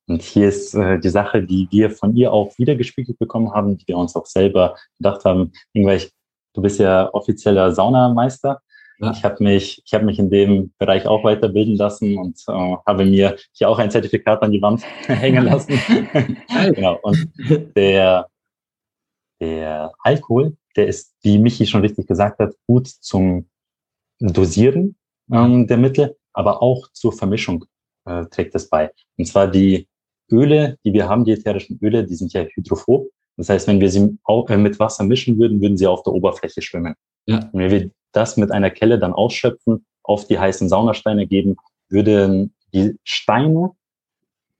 [0.07, 3.87] Und hier ist äh, die Sache, die wir von ihr auch wiedergespiegelt bekommen haben, die
[3.87, 5.51] wir uns auch selber gedacht haben.
[5.73, 6.11] Ingwer, ich,
[6.53, 8.61] du bist ja offizieller Saunameister.
[8.99, 9.11] Ja.
[9.11, 13.05] Ich habe mich, ich habe mich in dem Bereich auch weiterbilden lassen und äh, habe
[13.05, 15.77] mir hier auch ein Zertifikat an die Wand hängen lassen.
[16.73, 16.99] genau.
[17.03, 17.29] Und
[17.75, 18.27] der,
[19.41, 23.49] der Alkohol, der ist, wie Michi schon richtig gesagt hat, gut zum
[24.19, 24.95] Dosieren
[25.31, 27.65] ähm, der Mittel, aber auch zur Vermischung
[28.05, 28.91] äh, trägt es bei.
[29.17, 29.87] Und zwar die
[30.31, 33.09] Öle, die wir haben, die ätherischen Öle, die sind ja hydrophob.
[33.37, 36.61] Das heißt, wenn wir sie äh, mit Wasser mischen würden, würden sie auf der Oberfläche
[36.61, 36.93] schwimmen.
[37.25, 37.49] Ja.
[37.51, 41.55] Und wenn wir das mit einer Kelle dann ausschöpfen, auf die heißen Saunasteine geben,
[41.89, 43.71] würden die Steine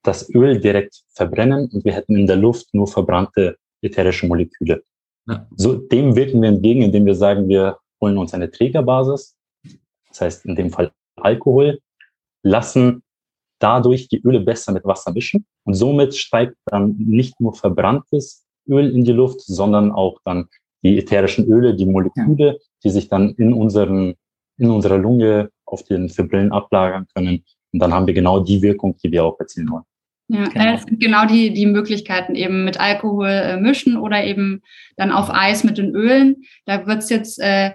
[0.01, 4.83] das Öl direkt verbrennen und wir hätten in der Luft nur verbrannte ätherische Moleküle.
[5.27, 5.47] Ja.
[5.55, 9.35] So, dem wirken wir entgegen, indem wir sagen, wir holen uns eine Trägerbasis,
[10.09, 11.79] das heißt in dem Fall Alkohol,
[12.43, 13.03] lassen
[13.59, 18.89] dadurch die Öle besser mit Wasser mischen und somit steigt dann nicht nur verbranntes Öl
[18.93, 20.47] in die Luft, sondern auch dann
[20.83, 24.15] die ätherischen Öle, die Moleküle, die sich dann in unseren,
[24.57, 27.43] in unserer Lunge auf den Fibrillen ablagern können.
[27.73, 29.83] Und dann haben wir genau die Wirkung, die wir auch erzielen wollen.
[30.29, 30.65] Ja, Genau.
[30.65, 34.61] äh, es gibt genau die, die Möglichkeiten eben mit Alkohol äh, mischen oder eben
[34.97, 36.43] dann auf Eis mit den Ölen.
[36.65, 37.71] Da wird's jetzt, äh,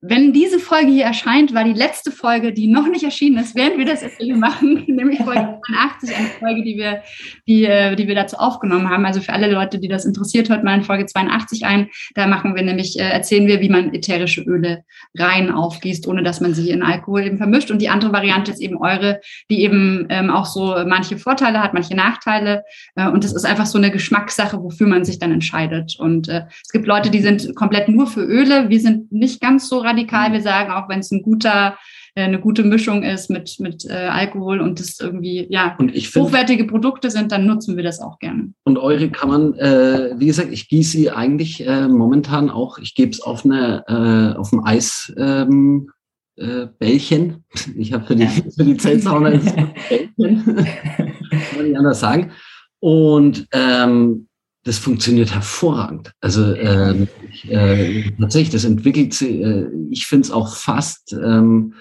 [0.00, 3.78] wenn diese Folge hier erscheint, war die letzte Folge, die noch nicht erschienen ist, während
[3.78, 7.02] wir das jetzt hier machen, nämlich Folge 82, eine Folge, die wir,
[7.46, 9.04] die, äh, die wir dazu aufgenommen haben.
[9.04, 11.88] Also für alle Leute, die das interessiert, hört mal in Folge 82 ein.
[12.14, 14.84] Da machen wir nämlich, äh, erzählen wir, wie man ätherische Öle
[15.16, 17.70] rein aufgießt, ohne dass man sie in Alkohol eben vermischt.
[17.70, 19.20] Und die andere Variante ist eben eure,
[19.50, 22.64] die eben ähm, auch so manche Vorteile hat, manche Nachteile.
[22.94, 25.96] Äh, und es ist einfach so eine Geschmackssache, wofür man sich dann entscheidet.
[25.98, 28.68] Und es gibt Leute, die sind komplett nur für Öle.
[28.68, 30.32] Wir sind nicht ganz so radikal.
[30.32, 31.76] Wir sagen, auch wenn es ein guter
[32.16, 36.08] äh, eine gute Mischung ist mit, mit äh, Alkohol und das irgendwie, ja, Und ich
[36.08, 38.52] finde, hochwertige Produkte sind, dann nutzen wir das auch gerne.
[38.64, 42.94] und eure kann man, äh, wie gesagt, ich gieße sie eigentlich äh, momentan auch, ich
[42.94, 45.90] gebe es auf eine, äh, auf ein Eis, ähm,
[46.36, 47.44] äh, Bällchen.
[47.76, 49.30] Ich habe für die, für die Zeltsauna
[49.88, 50.54] Bällchen.
[50.56, 52.32] Kann man nicht anders sagen.
[52.80, 54.25] Und ähm,
[54.66, 56.12] das funktioniert hervorragend.
[56.20, 61.74] Also ähm, ich, äh, tatsächlich, das entwickelt sich, äh, ich finde es auch fast ähm,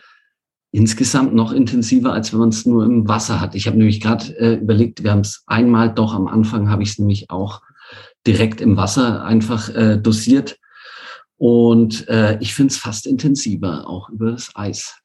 [0.72, 3.56] insgesamt noch intensiver, als wenn man es nur im Wasser hat.
[3.56, 6.90] Ich habe nämlich gerade äh, überlegt, wir haben es einmal doch am Anfang, habe ich
[6.90, 7.64] es nämlich auch
[8.28, 10.60] direkt im Wasser einfach äh, dosiert.
[11.38, 14.96] Und äh, ich finde es fast intensiver, auch über das Eis.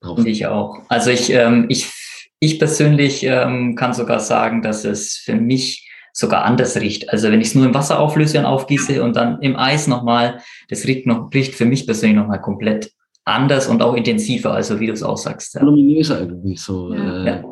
[0.00, 0.24] drauf.
[0.26, 0.78] Ich auch.
[0.88, 1.92] Also ich, ähm, ich,
[2.40, 7.10] ich persönlich ähm, kann sogar sagen, dass es für mich sogar anders riecht.
[7.10, 10.40] Also wenn ich es nur im Wasser auflöse und aufgieße und dann im Eis nochmal,
[10.68, 12.92] das riecht noch, riecht für mich persönlich nochmal komplett
[13.24, 15.54] anders und auch intensiver, also wie du es auch sagst.
[15.54, 15.62] Ja.
[16.20, 16.94] Irgendwie so.
[16.94, 17.24] Ja.
[17.24, 17.42] Äh,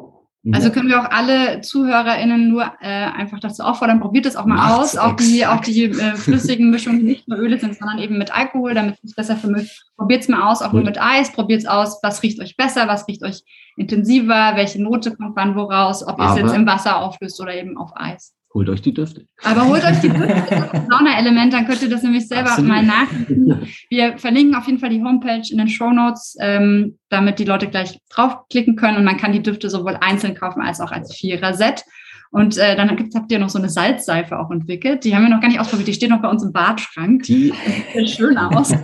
[0.44, 0.54] Ja.
[0.54, 4.54] Also können wir auch alle ZuhörerInnen nur äh, einfach dazu auffordern, probiert es auch mal
[4.54, 7.98] Macht's aus, auch die, auch die äh, flüssigen Mischungen, die nicht nur Öle sind, sondern
[7.98, 9.82] eben mit Alkohol, damit es besser vermischt.
[9.96, 10.90] Probiert es mal aus, auch nur Gut.
[10.90, 13.42] mit Eis, probiert es aus, was riecht euch besser, was riecht euch
[13.76, 17.76] intensiver, welche Note kommt wann woraus, ob ihr es jetzt im Wasser auflöst oder eben
[17.76, 18.32] auf Eis.
[18.58, 19.24] Holt euch die Düfte.
[19.44, 22.68] Aber holt euch die Sauna-Element, dann könnt ihr das nämlich selber Absolut.
[22.68, 23.68] mal nachlesen.
[23.88, 27.68] Wir verlinken auf jeden Fall die Homepage in den Show Notes, ähm, damit die Leute
[27.68, 31.84] gleich draufklicken können und man kann die Düfte sowohl einzeln kaufen als auch als Vierer-Set.
[32.32, 35.04] Und äh, dann gibt's, habt ihr noch so eine Salzseife auch entwickelt.
[35.04, 35.86] Die haben wir noch gar nicht ausprobiert.
[35.86, 37.22] Die steht noch bei uns im Badschrank.
[37.22, 37.54] Die
[37.94, 38.74] Sieht schön aus.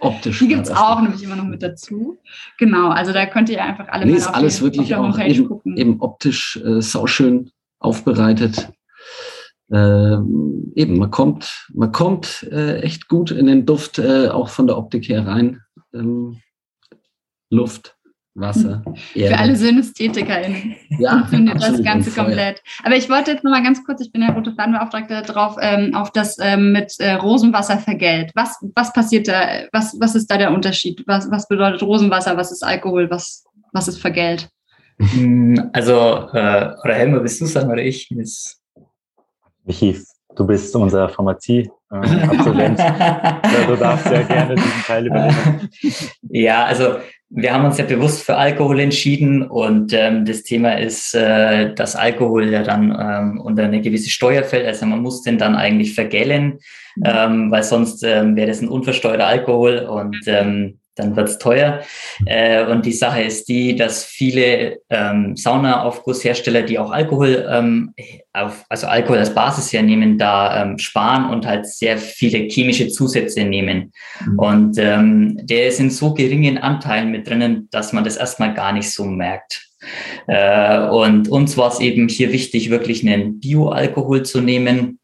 [0.00, 0.40] optisch.
[0.40, 2.18] Die gibt's das- auch nämlich immer noch mit dazu.
[2.58, 5.46] Genau, also da könnt ihr einfach alle Nee, mal ist alles wirklich auch Homepage eben,
[5.48, 5.76] gucken.
[5.76, 8.70] eben optisch äh, sauschön aufbereitet.
[9.72, 14.66] Ähm, eben, man kommt, man kommt äh, echt gut in den Duft, äh, auch von
[14.66, 15.60] der Optik her rein.
[15.92, 16.40] Ähm,
[17.50, 17.96] Luft,
[18.34, 18.84] Wasser,
[19.14, 19.34] Erde.
[19.34, 20.76] Für alle SynästhetikerInnen.
[20.98, 22.62] ja, funktioniert das Ganze komplett.
[22.84, 25.94] Aber ich wollte jetzt noch mal ganz kurz, ich bin der rote Fadenbeauftragte, drauf ähm,
[25.94, 28.32] auf das ähm, mit äh, Rosenwasser vergällt.
[28.34, 29.64] Was, was passiert da?
[29.72, 31.02] Was, was ist da der Unterschied?
[31.06, 32.36] Was, was bedeutet Rosenwasser?
[32.36, 33.10] Was ist Alkohol?
[33.10, 34.48] Was, was ist vergällt?
[34.98, 38.10] Mm, Also, äh, oder Helmer, willst du sagen oder ich?
[38.10, 38.60] Ist-
[39.64, 39.98] Michi,
[40.34, 42.78] du bist unser Pharmazie-Absolvent.
[42.78, 45.68] Ja, du darfst sehr gerne diesen Teil übernehmen.
[46.30, 46.96] Ja, also
[47.28, 51.96] wir haben uns ja bewusst für Alkohol entschieden und ähm, das Thema ist, äh, dass
[51.96, 54.66] Alkohol ja dann ähm, unter eine gewisse Steuer fällt.
[54.66, 56.58] Also man muss den dann eigentlich vergällen,
[57.04, 61.82] ähm, weil sonst ähm, wäre das ein unversteuerter Alkohol und ähm, dann wird's teuer.
[62.24, 67.94] Äh, und die Sache ist die, dass viele ähm, Saunaaufgusshersteller, die auch Alkohol, ähm,
[68.32, 73.44] auf, also Alkohol als Basis hernehmen, da ähm, sparen und halt sehr viele chemische Zusätze
[73.44, 73.92] nehmen.
[74.36, 78.72] Und ähm, der ist in so geringen Anteilen mit drinnen, dass man das erstmal gar
[78.72, 79.66] nicht so merkt.
[80.26, 84.98] Äh, und uns war es eben hier wichtig, wirklich einen Bioalkohol zu nehmen,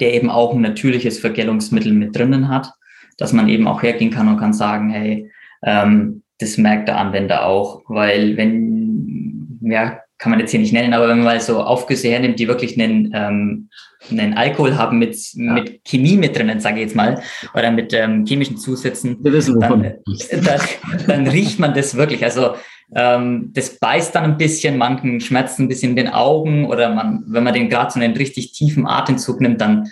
[0.00, 2.72] der eben auch ein natürliches Vergällungsmittel mit drinnen hat,
[3.18, 5.30] dass man eben auch hergehen kann und kann sagen, hey,
[5.64, 10.94] ähm, das merkt der Anwender auch, weil wenn, ja, kann man jetzt hier nicht nennen,
[10.94, 13.68] aber wenn man mal so Aufgüsse hernimmt, die wirklich einen, ähm,
[14.10, 17.20] einen Alkohol haben mit, mit Chemie mit drinnen, sage ich jetzt mal,
[17.54, 20.46] oder mit ähm, chemischen Zusätzen, wissen, dann, sprichst.
[20.46, 20.60] dann,
[21.06, 22.24] dann riecht man das wirklich.
[22.24, 22.54] Also
[22.94, 27.24] ähm, das beißt dann ein bisschen, manchen schmerzt ein bisschen in den Augen oder man,
[27.26, 29.90] wenn man den gerade so einen richtig tiefen Atemzug nimmt, dann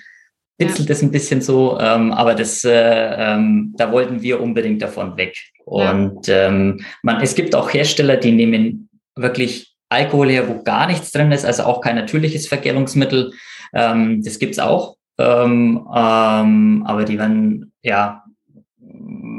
[0.57, 5.17] bitzelt es ein bisschen so, ähm, aber das, äh, ähm, da wollten wir unbedingt davon
[5.17, 5.37] weg.
[5.67, 5.90] Ja.
[5.90, 11.12] Und ähm, man, es gibt auch Hersteller, die nehmen wirklich Alkohol her, wo gar nichts
[11.12, 13.33] drin ist, also auch kein natürliches Vergärungsmittel.
[13.73, 18.25] Ähm, das gibt's auch, ähm, ähm, aber die werden ja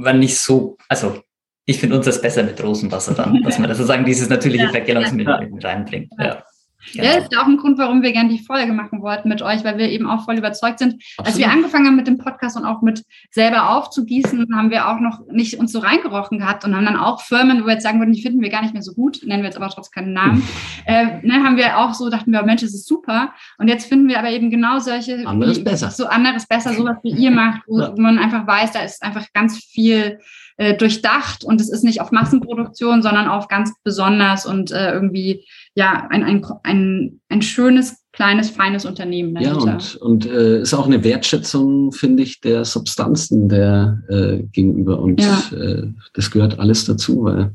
[0.05, 1.21] werden nicht so, also
[1.65, 4.71] ich finde uns das besser mit Rosenwasser dann, dass man das sozusagen dieses natürliche Ja,
[4.71, 5.67] Vergärungsmittel ja.
[5.67, 6.11] reinbringt.
[6.19, 6.43] Ja.
[6.93, 7.03] Ja.
[7.03, 7.15] Ja, Genau.
[7.23, 9.77] das ist auch ein Grund, warum wir gerne die Folge machen wollten mit euch, weil
[9.77, 11.01] wir eben auch voll überzeugt sind.
[11.17, 11.53] Als wir Absolut.
[11.53, 15.59] angefangen haben mit dem Podcast und auch mit selber aufzugießen, haben wir auch noch nicht
[15.59, 18.21] uns so reingerochen gehabt und haben dann auch Firmen, wo wir jetzt sagen würden, die
[18.21, 20.43] finden wir gar nicht mehr so gut, nennen wir jetzt aber trotzdem keinen Namen,
[20.85, 23.33] äh, ne, haben wir auch so, dachten wir, Mensch, das ist super.
[23.57, 25.89] Und jetzt finden wir aber eben genau solche, Anderes wie, besser.
[25.91, 27.93] so anderes besser, sowas wie ihr macht, wo Ja.
[27.97, 30.19] man einfach weiß, da ist einfach ganz viel
[30.57, 35.45] äh, durchdacht und es ist nicht auf Massenproduktion, sondern auf ganz besonders und äh, irgendwie
[35.75, 39.73] ja ein, ein, ein, ein schönes, kleines, feines Unternehmen Ja, dahinter.
[39.73, 44.99] und, und äh, ist auch eine Wertschätzung, finde ich, der Substanzen der äh, gegenüber.
[44.99, 45.41] Und Ja.
[45.57, 47.53] äh, das gehört alles dazu, weil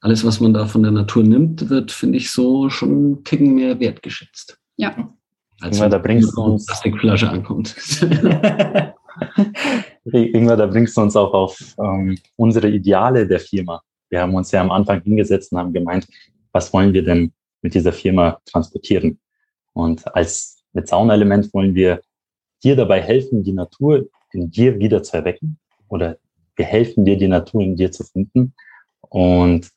[0.00, 3.56] alles, was man da von der Natur nimmt, wird, finde ich, so schon einen Ticken
[3.56, 4.56] mehr wertgeschätzt.
[4.76, 4.94] Ja.
[5.60, 7.74] Als Ja, da bringst wenn du eine uns- Plastikflasche ankommt.
[10.12, 13.82] Ingwer, da bringst du uns auch auf ähm, unsere Ideale der Firma.
[14.10, 16.06] wir haben uns ja am Anfang hingesetzt und haben gemeint,
[16.52, 19.18] was wollen wir denn mit dieser Firma transportieren?
[19.72, 22.00] Und als mit Saunelement wollen wir
[22.62, 26.18] dir dabei helfen, die Natur in dir wieder zu erwecken oder
[26.56, 28.54] wir helfen dir, die Natur in dir zu finden.
[29.00, 29.70] Und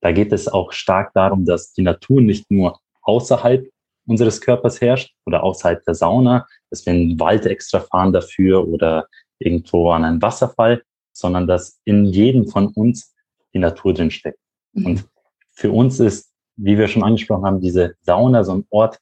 [0.00, 3.66] da geht es auch stark darum, dass die Natur nicht nur außerhalb
[4.06, 8.66] unseres Körpers herrscht oder außerhalb der Sauna, dass wir in den Wald extra fahren dafür
[8.66, 9.06] oder
[9.38, 13.14] irgendwo an einen Wasserfall, sondern dass in jedem von uns
[13.54, 14.38] die Natur drin steckt.
[14.72, 14.86] Mhm.
[14.86, 15.08] Und
[15.52, 18.98] für uns ist, wie wir schon angesprochen haben, diese Sauna so ein Ort,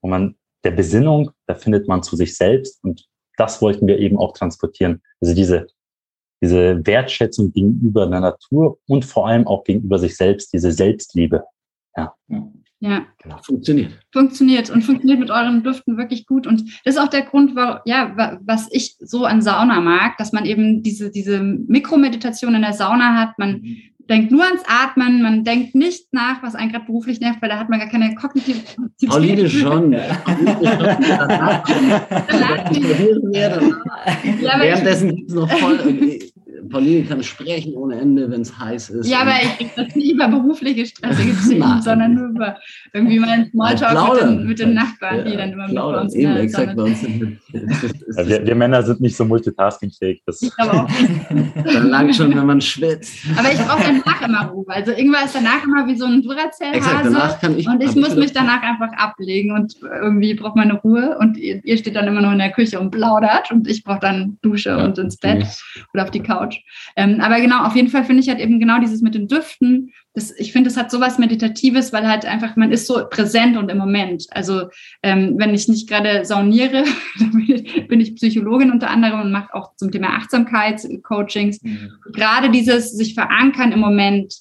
[0.00, 4.18] wo man der Besinnung, da findet man zu sich selbst und das wollten wir eben
[4.18, 5.02] auch transportieren.
[5.20, 5.66] Also diese,
[6.42, 11.44] diese Wertschätzung gegenüber der Natur und vor allem auch gegenüber sich selbst, diese Selbstliebe.
[11.96, 12.14] Ja.
[12.82, 13.06] Ja.
[13.22, 13.38] Genau.
[13.44, 13.92] Funktioniert.
[14.12, 16.48] Funktioniert und funktioniert mit euren Düften wirklich gut.
[16.48, 20.32] Und das ist auch der Grund, warum, ja, was ich so an Sauna mag, dass
[20.32, 23.38] man eben diese, diese Mikromeditation in der Sauna hat.
[23.38, 23.76] Man mhm.
[24.10, 27.60] denkt nur ans Atmen, man denkt nicht nach, was einen gerade beruflich nervt, weil da
[27.60, 28.58] hat man gar keine kognitive.
[29.06, 29.92] Pauline schon.
[34.58, 36.18] Währenddessen gibt es noch voll.
[36.70, 39.08] Pauline kann sprechen ohne Ende, wenn es heiß ist.
[39.08, 42.56] Ja, aber ich rede das nicht über berufliche stressige Themen, sondern nur über
[42.92, 45.94] irgendwie meinen Smalltalk mit den, mit den Nachbarn, ja, die dann immer plaudern.
[45.94, 50.22] mit uns Eben, exakt, bei uns sind ja, wir, wir, Männer sind nicht so multitaskingfähig.
[50.26, 50.88] Das ich auch.
[51.64, 53.24] dann lang schon, wenn man schwitzt.
[53.36, 54.66] Aber ich brauche danach immer Ruhe.
[54.68, 57.68] Also irgendwann ist danach immer wie so ein Duracell-Hase.
[57.70, 61.16] Und ich muss mich danach einfach ablegen und irgendwie braucht man eine Ruhe.
[61.18, 64.00] Und ihr, ihr, steht dann immer noch in der Küche und plaudert und ich brauche
[64.00, 65.46] dann Dusche ja, und ins Bett
[65.92, 66.51] oder auf die Couch.
[66.96, 69.92] Ähm, aber genau, auf jeden Fall finde ich halt eben genau dieses mit den Düften.
[70.14, 73.70] Das, ich finde, es hat sowas Meditatives, weil halt einfach, man ist so präsent und
[73.70, 74.26] im Moment.
[74.30, 74.68] Also
[75.02, 76.84] ähm, wenn ich nicht gerade sauniere,
[77.88, 81.62] bin ich Psychologin unter anderem und mache auch zum Thema Achtsamkeitscoachings.
[81.62, 81.92] Mhm.
[82.12, 84.34] Gerade dieses sich verankern im Moment,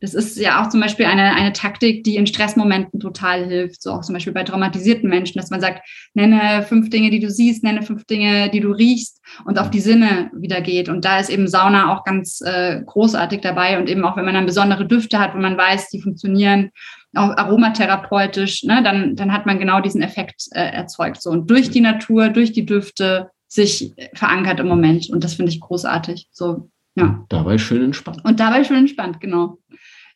[0.00, 3.82] das ist ja auch zum Beispiel eine, eine Taktik, die in Stressmomenten total hilft.
[3.82, 7.30] So auch zum Beispiel bei traumatisierten Menschen, dass man sagt, nenne fünf Dinge, die du
[7.30, 10.88] siehst, nenne fünf Dinge, die du riechst und auf die Sinne wieder geht.
[10.88, 13.78] Und da ist eben Sauna auch ganz äh, großartig dabei.
[13.78, 16.70] Und eben auch, wenn man dann besondere Düfte hat, wo man weiß, die funktionieren
[17.14, 21.22] auch aromatherapeutisch, ne, dann, dann hat man genau diesen Effekt äh, erzeugt.
[21.22, 25.08] So und durch die Natur, durch die Düfte sich verankert im Moment.
[25.10, 26.28] Und das finde ich großartig.
[26.30, 27.24] So, ja.
[27.28, 28.24] Dabei schön entspannt.
[28.24, 29.58] Und dabei schön entspannt, genau.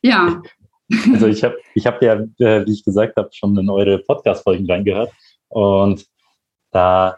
[0.02, 0.42] Ja.
[1.12, 4.70] Also ich habe ich hab ja, äh, wie ich gesagt habe, schon in eure Podcast-Folgen
[4.70, 5.12] reingehört.
[5.48, 6.04] Und
[6.72, 7.16] da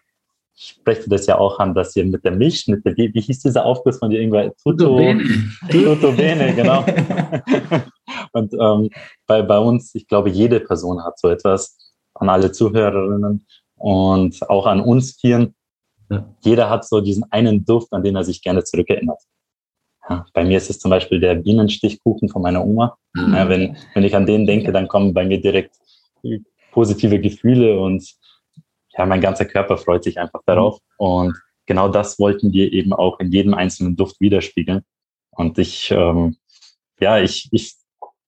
[0.55, 3.21] sprecht ihr das ja auch an, dass ihr mit der Milch, mit der, wie, wie
[3.21, 4.53] hieß dieser Aufguss von dir irgendwann?
[4.62, 5.25] Tutto Bene.
[5.71, 6.85] Tutto Bene, genau.
[8.33, 8.90] Und ähm,
[9.27, 11.77] bei, bei uns, ich glaube, jede Person hat so etwas,
[12.14, 15.55] an alle Zuhörerinnen und auch an uns Vieren.
[16.40, 19.21] Jeder hat so diesen einen Duft, an den er sich gerne zurückerinnert.
[20.08, 22.96] Ja, bei mir ist es zum Beispiel der Bienenstichkuchen von meiner Oma.
[23.14, 23.34] Mhm.
[23.34, 25.76] Ja, wenn, wenn ich an den denke, dann kommen bei mir direkt
[26.72, 28.04] positive Gefühle und
[28.96, 30.78] ja, mein ganzer Körper freut sich einfach darauf.
[30.96, 31.34] Und
[31.66, 34.82] genau das wollten wir eben auch in jedem einzelnen Duft widerspiegeln.
[35.30, 36.36] Und ich, ähm,
[37.00, 37.74] ja, ich, ich,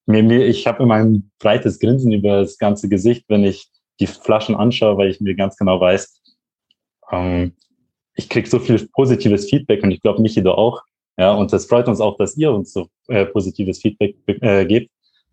[0.07, 3.69] mir, mir, ich habe immer ein breites Grinsen über das ganze Gesicht, wenn ich
[4.01, 6.21] die Flaschen anschaue, weil ich mir ganz genau weiß,
[7.13, 7.55] ähm,
[8.15, 10.83] ich krieg so viel positives Feedback und ich glaube, Michi, du auch.
[11.17, 14.91] Ja, und es freut uns auch, dass ihr uns so äh, positives Feedback äh, gebt.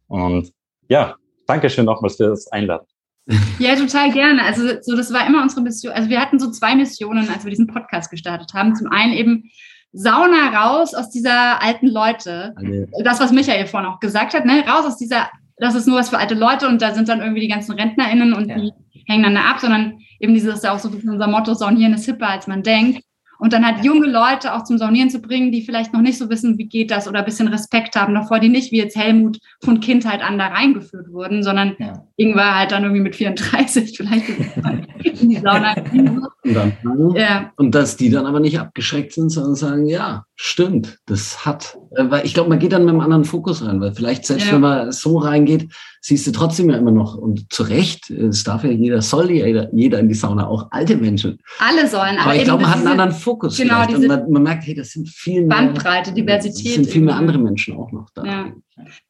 [0.08, 0.52] Und
[0.89, 1.15] ja,
[1.48, 2.86] danke schön nochmals für das Einladen.
[3.60, 4.44] Ja, total gerne.
[4.44, 5.94] Also so, das war immer unsere Mission.
[5.94, 8.76] Also wir hatten so zwei Missionen, als wir diesen Podcast gestartet haben.
[8.76, 9.52] Zum einen eben
[9.94, 12.56] Sauna raus aus dieser alten Leute.
[13.04, 14.63] Das, was Michael vorhin auch gesagt hat, ne?
[14.67, 17.41] raus aus dieser, das ist nur was für alte Leute und da sind dann irgendwie
[17.41, 18.58] die ganzen RentnerInnen und ja.
[18.58, 18.72] die
[19.06, 22.06] hängen dann da ab, sondern eben dieses ist ja auch so unser Motto, Saunieren ist
[22.06, 23.04] hipper, als man denkt.
[23.41, 26.30] Und dann halt junge Leute auch zum Saunieren zu bringen, die vielleicht noch nicht so
[26.30, 29.39] wissen, wie geht das oder ein bisschen Respekt haben davor, die nicht wie jetzt Helmut
[29.63, 32.06] von Kindheit an da reingeführt wurden, sondern ja.
[32.17, 35.73] irgendwann halt dann irgendwie mit 34 vielleicht in die Sauna.
[35.73, 37.51] Und, dann, ja.
[37.56, 42.12] und dass die dann aber nicht abgeschreckt sind, sondern sagen, ja, stimmt, das hat, äh,
[42.12, 44.54] weil ich glaube, man geht dann mit einem anderen Fokus rein, weil vielleicht selbst ja.
[44.54, 48.63] wenn man so reingeht, siehst du trotzdem ja immer noch und zu Recht, es darf
[48.63, 51.38] ja jeder, soll jeder, jeder in die Sauna, auch alte Menschen.
[51.60, 52.17] Alle sollen.
[52.17, 53.56] Aber, aber ich glaube, man hat einen anderen Fokus.
[53.56, 55.58] Genau, und man, man, merkt, hey, das sind viel mehr.
[55.58, 56.65] Bandbreite, Diversität.
[56.65, 58.25] Es sind viel mehr andere Menschen auch noch da.
[58.25, 58.46] Ja.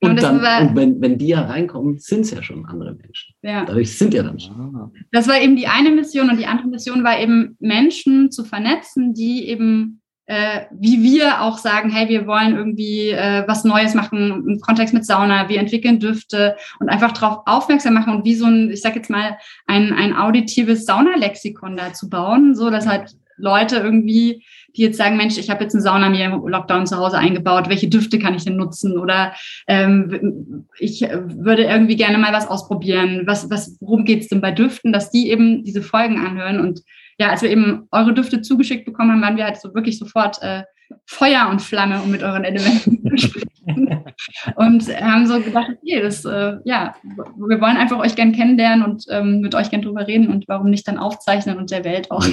[0.01, 2.93] Und, und, dann, war, und wenn, wenn die ja reinkommen, sind es ja schon andere
[2.93, 3.36] Menschen.
[3.41, 3.63] Ja.
[3.63, 4.91] Dadurch sind ja dann schon.
[5.11, 9.13] Das war eben die eine Mission und die andere Mission war eben Menschen zu vernetzen,
[9.13, 14.45] die eben äh, wie wir auch sagen, hey, wir wollen irgendwie äh, was Neues machen
[14.47, 18.45] im Kontext mit Sauna, wir entwickeln Düfte und einfach darauf aufmerksam machen und wie so
[18.45, 23.15] ein, ich sag jetzt mal, ein, ein auditives Saunalexikon da zu bauen, so dass halt
[23.41, 24.45] Leute irgendwie,
[24.76, 27.67] die jetzt sagen, Mensch, ich habe jetzt eine Sauna mir im Lockdown zu Hause eingebaut,
[27.67, 28.97] welche Düfte kann ich denn nutzen?
[28.97, 29.34] Oder
[29.67, 33.24] ähm, ich würde irgendwie gerne mal was ausprobieren.
[33.26, 36.82] Was, was, worum geht es denn bei Düften, dass die eben diese Folgen anhören und
[37.22, 40.41] ja, als wir eben eure Düfte zugeschickt bekommen haben, waren wir halt so wirklich sofort
[40.41, 40.63] äh,
[41.05, 44.03] Feuer und Flamme, um mit euren Elementen zu sprechen.
[44.55, 49.05] und haben so gedacht, okay, das, äh, ja, wir wollen einfach euch gern kennenlernen und
[49.09, 52.26] ähm, mit euch gern drüber reden und warum nicht dann aufzeichnen und der Welt auch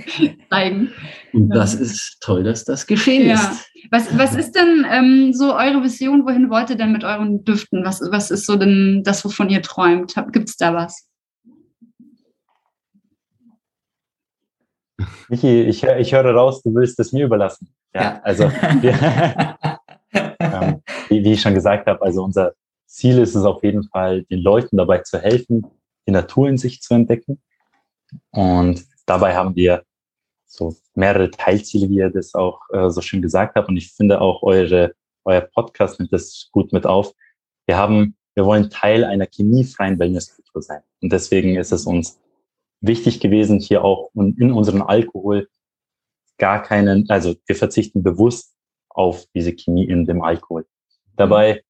[0.50, 0.90] zeigen.
[1.34, 3.34] Und das ist toll, dass das geschehen ja.
[3.34, 3.70] ist.
[3.90, 6.24] Was, was ist denn ähm, so eure Vision?
[6.24, 7.84] Wohin wollt ihr denn mit euren Düften?
[7.84, 10.14] Was, was ist so denn das, wovon ihr träumt?
[10.32, 11.09] Gibt es da was?
[15.28, 17.68] Michi, ich, ich höre raus, du willst es mir überlassen.
[17.94, 18.20] Ja, ja.
[18.22, 18.92] also wir,
[20.40, 22.54] ähm, wie, wie, ich schon gesagt habe, also unser
[22.86, 25.66] Ziel ist es auf jeden Fall, den Leuten dabei zu helfen,
[26.06, 27.40] die Natur in sich zu entdecken.
[28.30, 29.84] Und dabei haben wir
[30.46, 33.68] so mehrere Teilziele, wie ihr das auch äh, so schön gesagt habt.
[33.68, 34.94] Und ich finde auch eure,
[35.24, 37.12] euer Podcast nimmt das gut mit auf.
[37.66, 40.82] Wir haben, wir wollen Teil einer chemiefreien Wellnesskultur sein.
[41.00, 42.18] Und deswegen ist es uns
[42.80, 45.48] wichtig gewesen, hier auch in unserem Alkohol
[46.38, 48.54] gar keinen, also wir verzichten bewusst
[48.88, 50.66] auf diese Chemie in dem Alkohol.
[51.16, 51.62] Dabei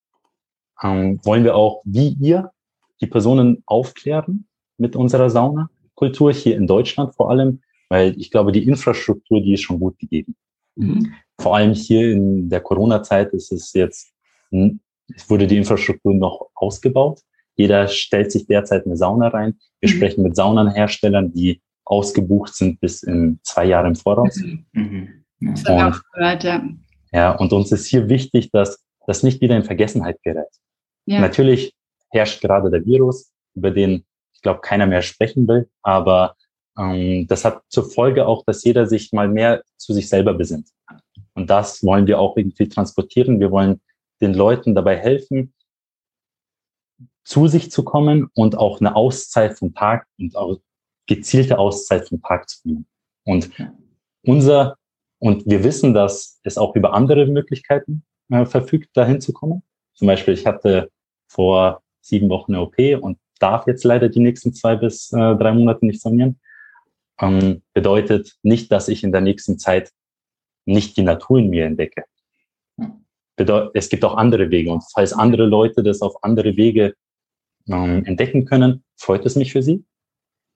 [0.83, 2.53] ähm, wollen wir auch, wie ihr,
[3.01, 4.47] die Personen aufklären
[4.79, 9.63] mit unserer Saunakultur hier in Deutschland vor allem, weil ich glaube, die Infrastruktur, die ist
[9.63, 10.37] schon gut gegeben.
[10.77, 11.13] Mhm.
[11.41, 14.13] Vor allem hier in der Corona-Zeit ist es jetzt,
[14.51, 17.21] es wurde die Infrastruktur noch ausgebaut.
[17.57, 19.59] Jeder stellt sich derzeit eine Sauna rein.
[19.81, 19.97] Wir mhm.
[19.97, 24.37] sprechen mit Saunenherstellern, die ausgebucht sind bis in zwei Jahre im Voraus.
[24.37, 24.67] Mhm.
[24.73, 25.09] mhm.
[25.41, 26.63] Das habe ich auch gehört, ja.
[27.13, 30.51] Ja, und uns ist hier wichtig, dass das nicht wieder in Vergessenheit gerät.
[31.07, 31.21] Ja.
[31.21, 31.75] Natürlich
[32.11, 36.37] herrscht gerade der Virus, über den ich glaube keiner mehr sprechen will, aber
[36.79, 40.69] ähm, das hat zur Folge auch, dass jeder sich mal mehr zu sich selber besinnt.
[41.35, 43.41] Und das wollen wir auch irgendwie transportieren.
[43.41, 43.81] Wir wollen
[44.21, 45.53] den Leuten dabei helfen,
[47.25, 50.59] zu sich zu kommen und auch eine Auszeit vom Tag und auch
[51.07, 52.87] gezielte Auszeit vom Tag zu nehmen.
[53.25, 53.51] Und
[54.23, 54.77] unser,
[55.19, 59.63] und wir wissen, dass es auch über andere Möglichkeiten äh, verfügt, dahin zu kommen.
[59.95, 60.91] Zum Beispiel, ich hatte
[61.29, 65.53] vor sieben Wochen eine OP und darf jetzt leider die nächsten zwei bis äh, drei
[65.53, 66.41] Monate nicht sanieren.
[67.21, 69.93] Ähm, bedeutet nicht, dass ich in der nächsten Zeit
[70.65, 72.05] nicht die Natur in mir entdecke.
[73.37, 74.71] Bedeut es gibt auch andere Wege.
[74.73, 76.95] Und falls andere Leute das auf andere Wege
[77.69, 79.85] ähm, entdecken können, freut es mich für sie.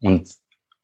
[0.00, 0.30] Und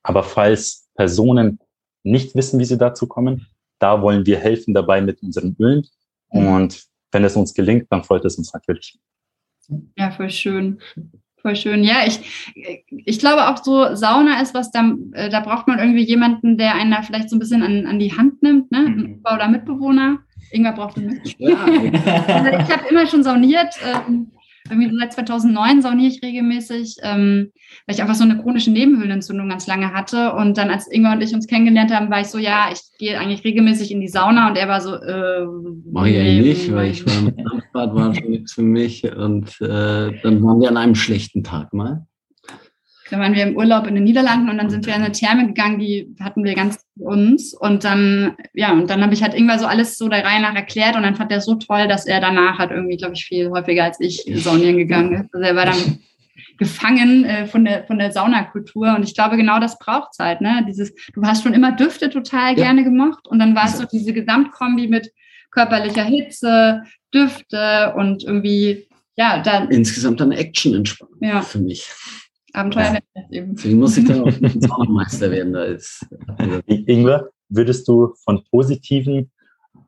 [0.02, 1.58] aber falls Personen
[2.02, 3.46] nicht wissen, wie sie dazu kommen,
[3.78, 5.86] da wollen wir helfen dabei mit unseren Ölen.
[6.28, 8.98] Und wenn es uns gelingt, dann freut es uns natürlich.
[9.96, 10.80] Ja, voll schön.
[11.42, 11.84] Voll schön.
[11.84, 12.20] Ja, ich,
[12.90, 16.74] ich glaube auch so, Sauna ist was, da, äh, da braucht man irgendwie jemanden, der
[16.74, 18.80] einen da vielleicht so ein bisschen an, an die Hand nimmt, ne?
[18.80, 19.24] Mhm.
[19.32, 20.18] Oder Mitbewohner.
[20.50, 21.94] Irgendwer braucht einen Mitbewohner.
[22.04, 22.24] Ja.
[22.26, 23.74] also ich habe immer schon sauniert.
[23.82, 24.32] Ähm,
[24.70, 27.52] irgendwie seit 2009 sauniere ich regelmäßig, ähm,
[27.86, 30.32] weil ich einfach so eine chronische Nebenhöhlenentzündung ganz lange hatte.
[30.34, 33.18] Und dann, als Ingwer und ich uns kennengelernt haben, war ich so, ja, ich gehe
[33.18, 34.48] eigentlich regelmäßig in die Sauna.
[34.48, 35.46] Und er war so, äh,
[35.90, 39.04] Mach ich nee, nicht, weil ich war im Dampfbad, war schon nichts für mich.
[39.04, 42.06] Und äh, dann waren wir an einem schlechten Tag mal.
[43.10, 45.46] Da waren wir im Urlaub in den Niederlanden und dann sind wir in eine Therme
[45.46, 47.54] gegangen, die hatten wir ganz für uns.
[47.54, 50.54] Und dann, ja, und dann habe ich halt irgendwann so alles so der Reihe nach
[50.54, 53.50] erklärt und dann fand er so toll, dass er danach hat irgendwie, glaube ich, viel
[53.50, 55.34] häufiger als ich saunieren gegangen ist.
[55.34, 55.98] Also er war dann
[56.56, 58.94] gefangen äh, von der, von der Saunakultur.
[58.94, 60.64] Und ich glaube, genau das braucht es halt, ne?
[60.68, 62.64] Dieses, du hast schon immer Düfte total ja.
[62.64, 65.10] gerne gemocht und dann war es so diese Gesamtkombi mit
[65.50, 66.82] körperlicher Hitze,
[67.12, 68.86] Düfte und irgendwie,
[69.16, 69.70] ja, dann.
[69.70, 71.42] Insgesamt eine Action-Entspannung ja.
[71.42, 71.88] für mich.
[72.52, 73.22] Abenteuer ja.
[73.30, 73.54] eben.
[73.54, 75.52] Deswegen muss ich dann auch Zaubermeister werden.
[75.52, 76.06] Da ist.
[76.66, 79.30] Ingwer, würdest du von positiven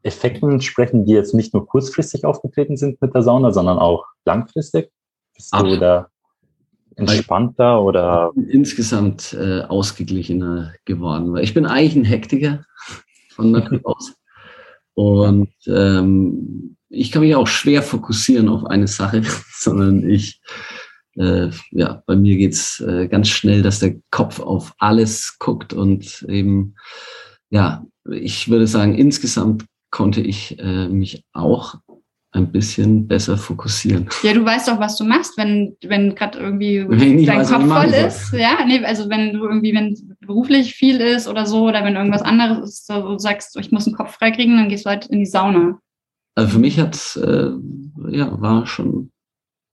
[0.03, 4.91] Effekten sprechen, die jetzt nicht nur kurzfristig aufgetreten sind mit der Sauna, sondern auch langfristig?
[5.35, 5.63] Bist Ach.
[5.63, 6.09] du da
[6.97, 8.33] entspannter oder?
[8.49, 11.33] Insgesamt äh, ausgeglichener geworden.
[11.33, 12.65] Weil ich bin eigentlich ein Hektiker
[13.31, 14.15] von Natur aus.
[14.95, 19.23] Und ähm, ich kann mich auch schwer fokussieren auf eine Sache,
[19.55, 20.41] sondern ich
[21.17, 26.25] äh, ja, bei mir geht's äh, ganz schnell, dass der Kopf auf alles guckt und
[26.29, 26.75] eben,
[27.51, 31.77] ja, ich würde sagen, insgesamt konnte ich äh, mich auch
[32.33, 34.09] ein bisschen besser fokussieren.
[34.23, 37.67] Ja, du weißt doch, was du machst, wenn, wenn gerade irgendwie wenn dein weiß, Kopf
[37.69, 38.33] voll ist.
[38.33, 42.23] Ja, nee, also wenn du irgendwie, wenn beruflich viel ist oder so, oder wenn irgendwas
[42.23, 45.19] anderes ist, so, du sagst, ich muss den Kopf freikriegen, dann gehst du halt in
[45.19, 45.79] die Sauna.
[46.35, 47.51] Also für mich hat, äh,
[48.09, 49.13] ja, war schon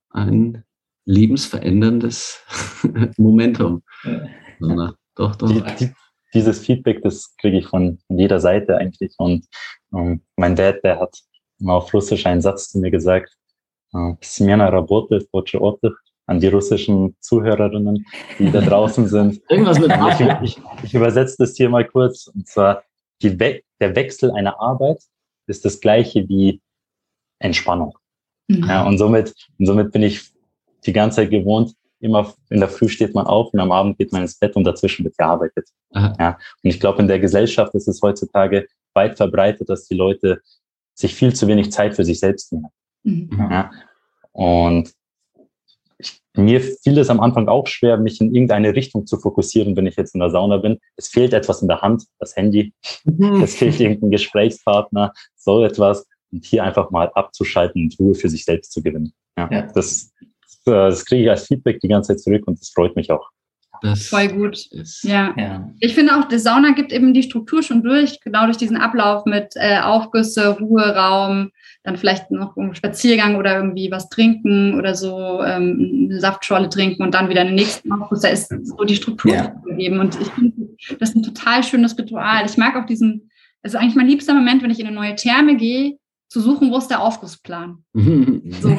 [0.09, 0.63] ein
[1.06, 2.40] lebensveränderndes
[3.16, 3.82] Momentum.
[4.60, 4.94] Ja.
[5.14, 5.48] doch, doch.
[5.50, 5.92] Die, die,
[6.32, 9.14] dieses Feedback, das kriege ich von jeder Seite eigentlich.
[9.18, 9.46] Und
[9.92, 11.16] ähm, mein Dad, der hat
[11.58, 13.32] mal auf Russisch einen Satz zu mir gesagt,
[13.92, 15.28] äh, Smena работает,
[16.26, 18.06] an die russischen Zuhörerinnen,
[18.38, 19.42] die da draußen sind.
[19.50, 19.90] Irgendwas mit
[20.42, 22.28] ich, ich, ich übersetze das hier mal kurz.
[22.28, 22.82] Und zwar,
[23.22, 25.02] die We der Wechsel einer Arbeit
[25.46, 26.62] ist das gleiche wie
[27.40, 27.98] Entspannung.
[28.48, 28.64] Mhm.
[28.64, 30.32] Ja, und somit, und somit bin ich
[30.85, 34.11] die ganze Zeit gewohnt, immer in der Früh steht man auf und am Abend geht
[34.11, 35.67] man ins Bett und dazwischen wird gearbeitet.
[35.93, 40.41] Ja, und ich glaube, in der Gesellschaft ist es heutzutage weit verbreitet, dass die Leute
[40.93, 42.67] sich viel zu wenig Zeit für sich selbst nehmen.
[43.03, 43.47] Mhm.
[43.49, 43.71] Ja,
[44.31, 44.93] und
[45.97, 49.85] ich, mir fiel es am Anfang auch schwer, mich in irgendeine Richtung zu fokussieren, wenn
[49.85, 50.79] ich jetzt in der Sauna bin.
[50.95, 52.73] Es fehlt etwas in der Hand, das Handy.
[53.03, 53.41] Mhm.
[53.43, 56.05] Es fehlt irgendein Gesprächspartner, so etwas.
[56.31, 59.13] Und hier einfach mal abzuschalten und Ruhe für sich selbst zu gewinnen.
[59.37, 59.61] Ja, ja.
[59.73, 60.13] Das,
[60.71, 63.29] das kriege ich als Feedback die ganze Zeit zurück und das freut mich auch.
[63.81, 64.67] Das Voll gut.
[65.03, 65.33] Ja.
[65.37, 65.69] ja.
[65.79, 69.25] Ich finde auch, die Sauna gibt eben die Struktur schon durch, genau durch diesen Ablauf
[69.25, 71.51] mit äh, Aufgüsse, Ruheraum,
[71.83, 77.03] dann vielleicht noch einen Spaziergang oder irgendwie was trinken oder so, ähm, eine Saftschorle trinken
[77.03, 78.21] und dann wieder den nächsten Aufguss.
[78.21, 79.53] Da ist so die Struktur ja.
[79.65, 79.99] gegeben.
[79.99, 80.67] Und ich finde,
[80.99, 82.45] das ist ein total schönes Ritual.
[82.45, 83.29] Ich mag auch diesen,
[83.63, 85.97] also eigentlich mein liebster Moment, wenn ich in eine neue Therme gehe
[86.29, 87.83] zu suchen, wo ist der Aufgussplan.
[87.93, 88.69] so.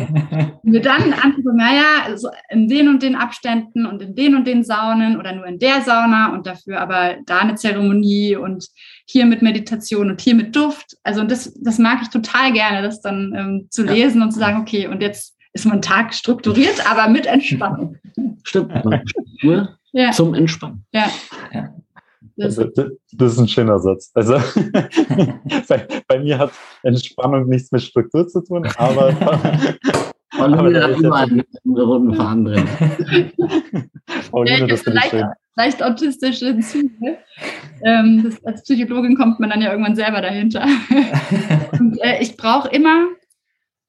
[0.63, 4.63] mir dann angucken, naja, also in den und den Abständen und in den und den
[4.63, 8.69] Saunen oder nur in der Sauna und dafür aber da eine Zeremonie und
[9.05, 10.97] hier mit Meditation und hier mit Duft.
[11.03, 14.27] Also das, das mag ich total gerne, das dann ähm, zu lesen ja.
[14.27, 17.97] und zu sagen, okay, und jetzt ist mein Tag strukturiert, aber mit Entspannung.
[18.45, 18.73] Stimmt,
[19.07, 20.13] Struktur ja.
[20.13, 20.85] zum Entspannen.
[20.93, 21.11] Ja.
[21.53, 21.75] ja.
[22.41, 22.65] Also,
[23.13, 24.11] das ist ein schöner Satz.
[24.15, 24.35] Also
[25.69, 29.13] bei, bei, mir hat Entspannung nichts mit Struktur zu tun, aber.
[30.31, 32.69] Pauline hat immer einen roten Faden drin.
[34.31, 35.27] Pauline, das finde ich schön.
[35.57, 37.19] Leicht autistische Züge.
[37.85, 40.65] Ähm, das, als Psychologin kommt man dann ja irgendwann selber dahinter.
[41.73, 43.09] Und äh, ich brauche immer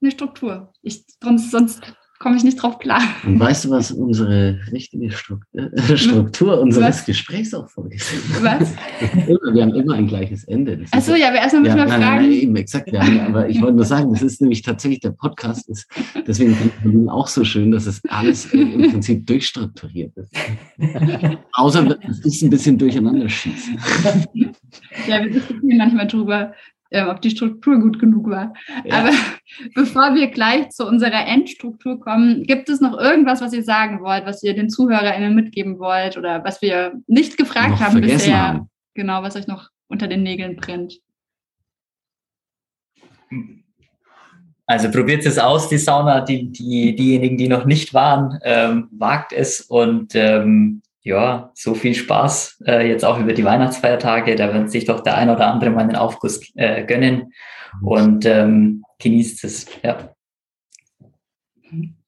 [0.02, 0.74] eine Struktur.
[0.82, 1.82] Ich, sonst, sonst
[2.22, 3.01] komme ich nicht drauf klar.
[3.26, 7.05] Und weißt du, was unsere richtige Struktur, äh, Struktur unseres was?
[7.05, 8.61] Gesprächs auch vorgesehen hat?
[8.61, 8.76] Was?
[9.53, 10.86] wir haben immer ein gleiches Ende.
[10.91, 12.22] Achso, ja, aber erstmal müssen ja, wir nein, fragen.
[12.22, 12.91] Nein, eben, exakt.
[12.91, 15.88] Ja, aber ich wollte nur sagen, das ist nämlich tatsächlich der Podcast, ist,
[16.28, 20.32] deswegen finde ich auch so schön, dass es alles im Prinzip durchstrukturiert ist.
[21.53, 23.80] Außer es ist ein bisschen durcheinander schießen.
[25.07, 26.53] ja, wir diskutieren manchmal drüber,
[26.92, 28.54] äh, ob die Struktur gut genug war.
[28.86, 29.00] Ja.
[29.00, 29.12] Aber
[29.76, 34.26] bevor wir gleich zu unserer Endstruktur kommen, gibt es noch irgendwas, was ihr sagen wollt,
[34.26, 38.48] was ihr den ZuhörerInnen mitgeben wollt oder was wir nicht gefragt noch haben bisher?
[38.48, 38.70] Haben.
[38.94, 41.00] Genau, was euch noch unter den Nägeln brennt.
[44.66, 49.34] Also probiert es aus, die Sauna, die, die, diejenigen, die noch nicht waren, ähm, wagt
[49.34, 54.36] es und ähm, ja, so viel Spaß äh, jetzt auch über die Weihnachtsfeiertage.
[54.36, 57.34] Da wird sich doch der ein oder andere mal einen Aufguss äh, gönnen
[57.82, 59.66] und ähm, genießt es.
[59.84, 60.14] Ja.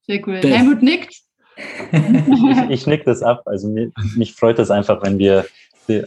[0.01, 0.41] Sehr cool.
[0.41, 1.15] Das Helmut nickt.
[1.91, 3.41] ich, ich nick das ab.
[3.45, 5.45] Also mir, mich freut es einfach, wenn wir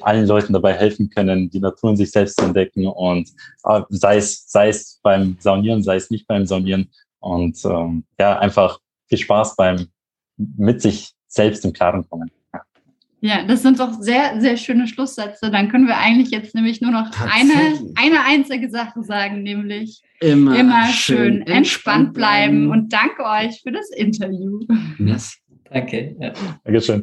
[0.01, 3.31] allen Leuten dabei helfen können, die Natur in sich selbst zu entdecken und
[3.65, 8.39] äh, sei es, sei es beim Saunieren, sei es nicht beim Saunieren und ähm, ja,
[8.39, 8.79] einfach
[9.09, 9.89] viel Spaß beim
[10.37, 12.31] mit sich selbst im Klaren kommen.
[13.21, 15.51] Ja, das sind doch sehr, sehr schöne Schlusssätze.
[15.51, 20.59] Dann können wir eigentlich jetzt nämlich nur noch eine, eine einzige Sache sagen, nämlich immer,
[20.59, 22.71] immer schön entspannt, entspannt bleiben.
[22.71, 24.61] Und danke euch für das Interview.
[24.99, 25.39] Yes.
[25.71, 26.15] Danke.
[26.21, 26.33] Ja.
[26.65, 27.03] Dankeschön.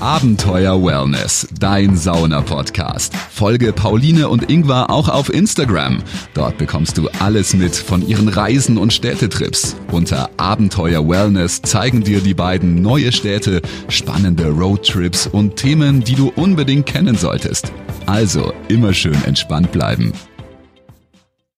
[0.00, 3.14] Abenteuer Wellness, dein Sauna-Podcast.
[3.16, 6.02] Folge Pauline und Ingvar auch auf Instagram.
[6.34, 9.74] Dort bekommst du alles mit von ihren Reisen und Städtetrips.
[9.90, 16.30] Unter Abenteuer Wellness zeigen dir die beiden neue Städte, spannende Roadtrips und Themen, die du
[16.36, 17.72] unbedingt kennen solltest.
[18.04, 20.12] Also immer schön entspannt bleiben.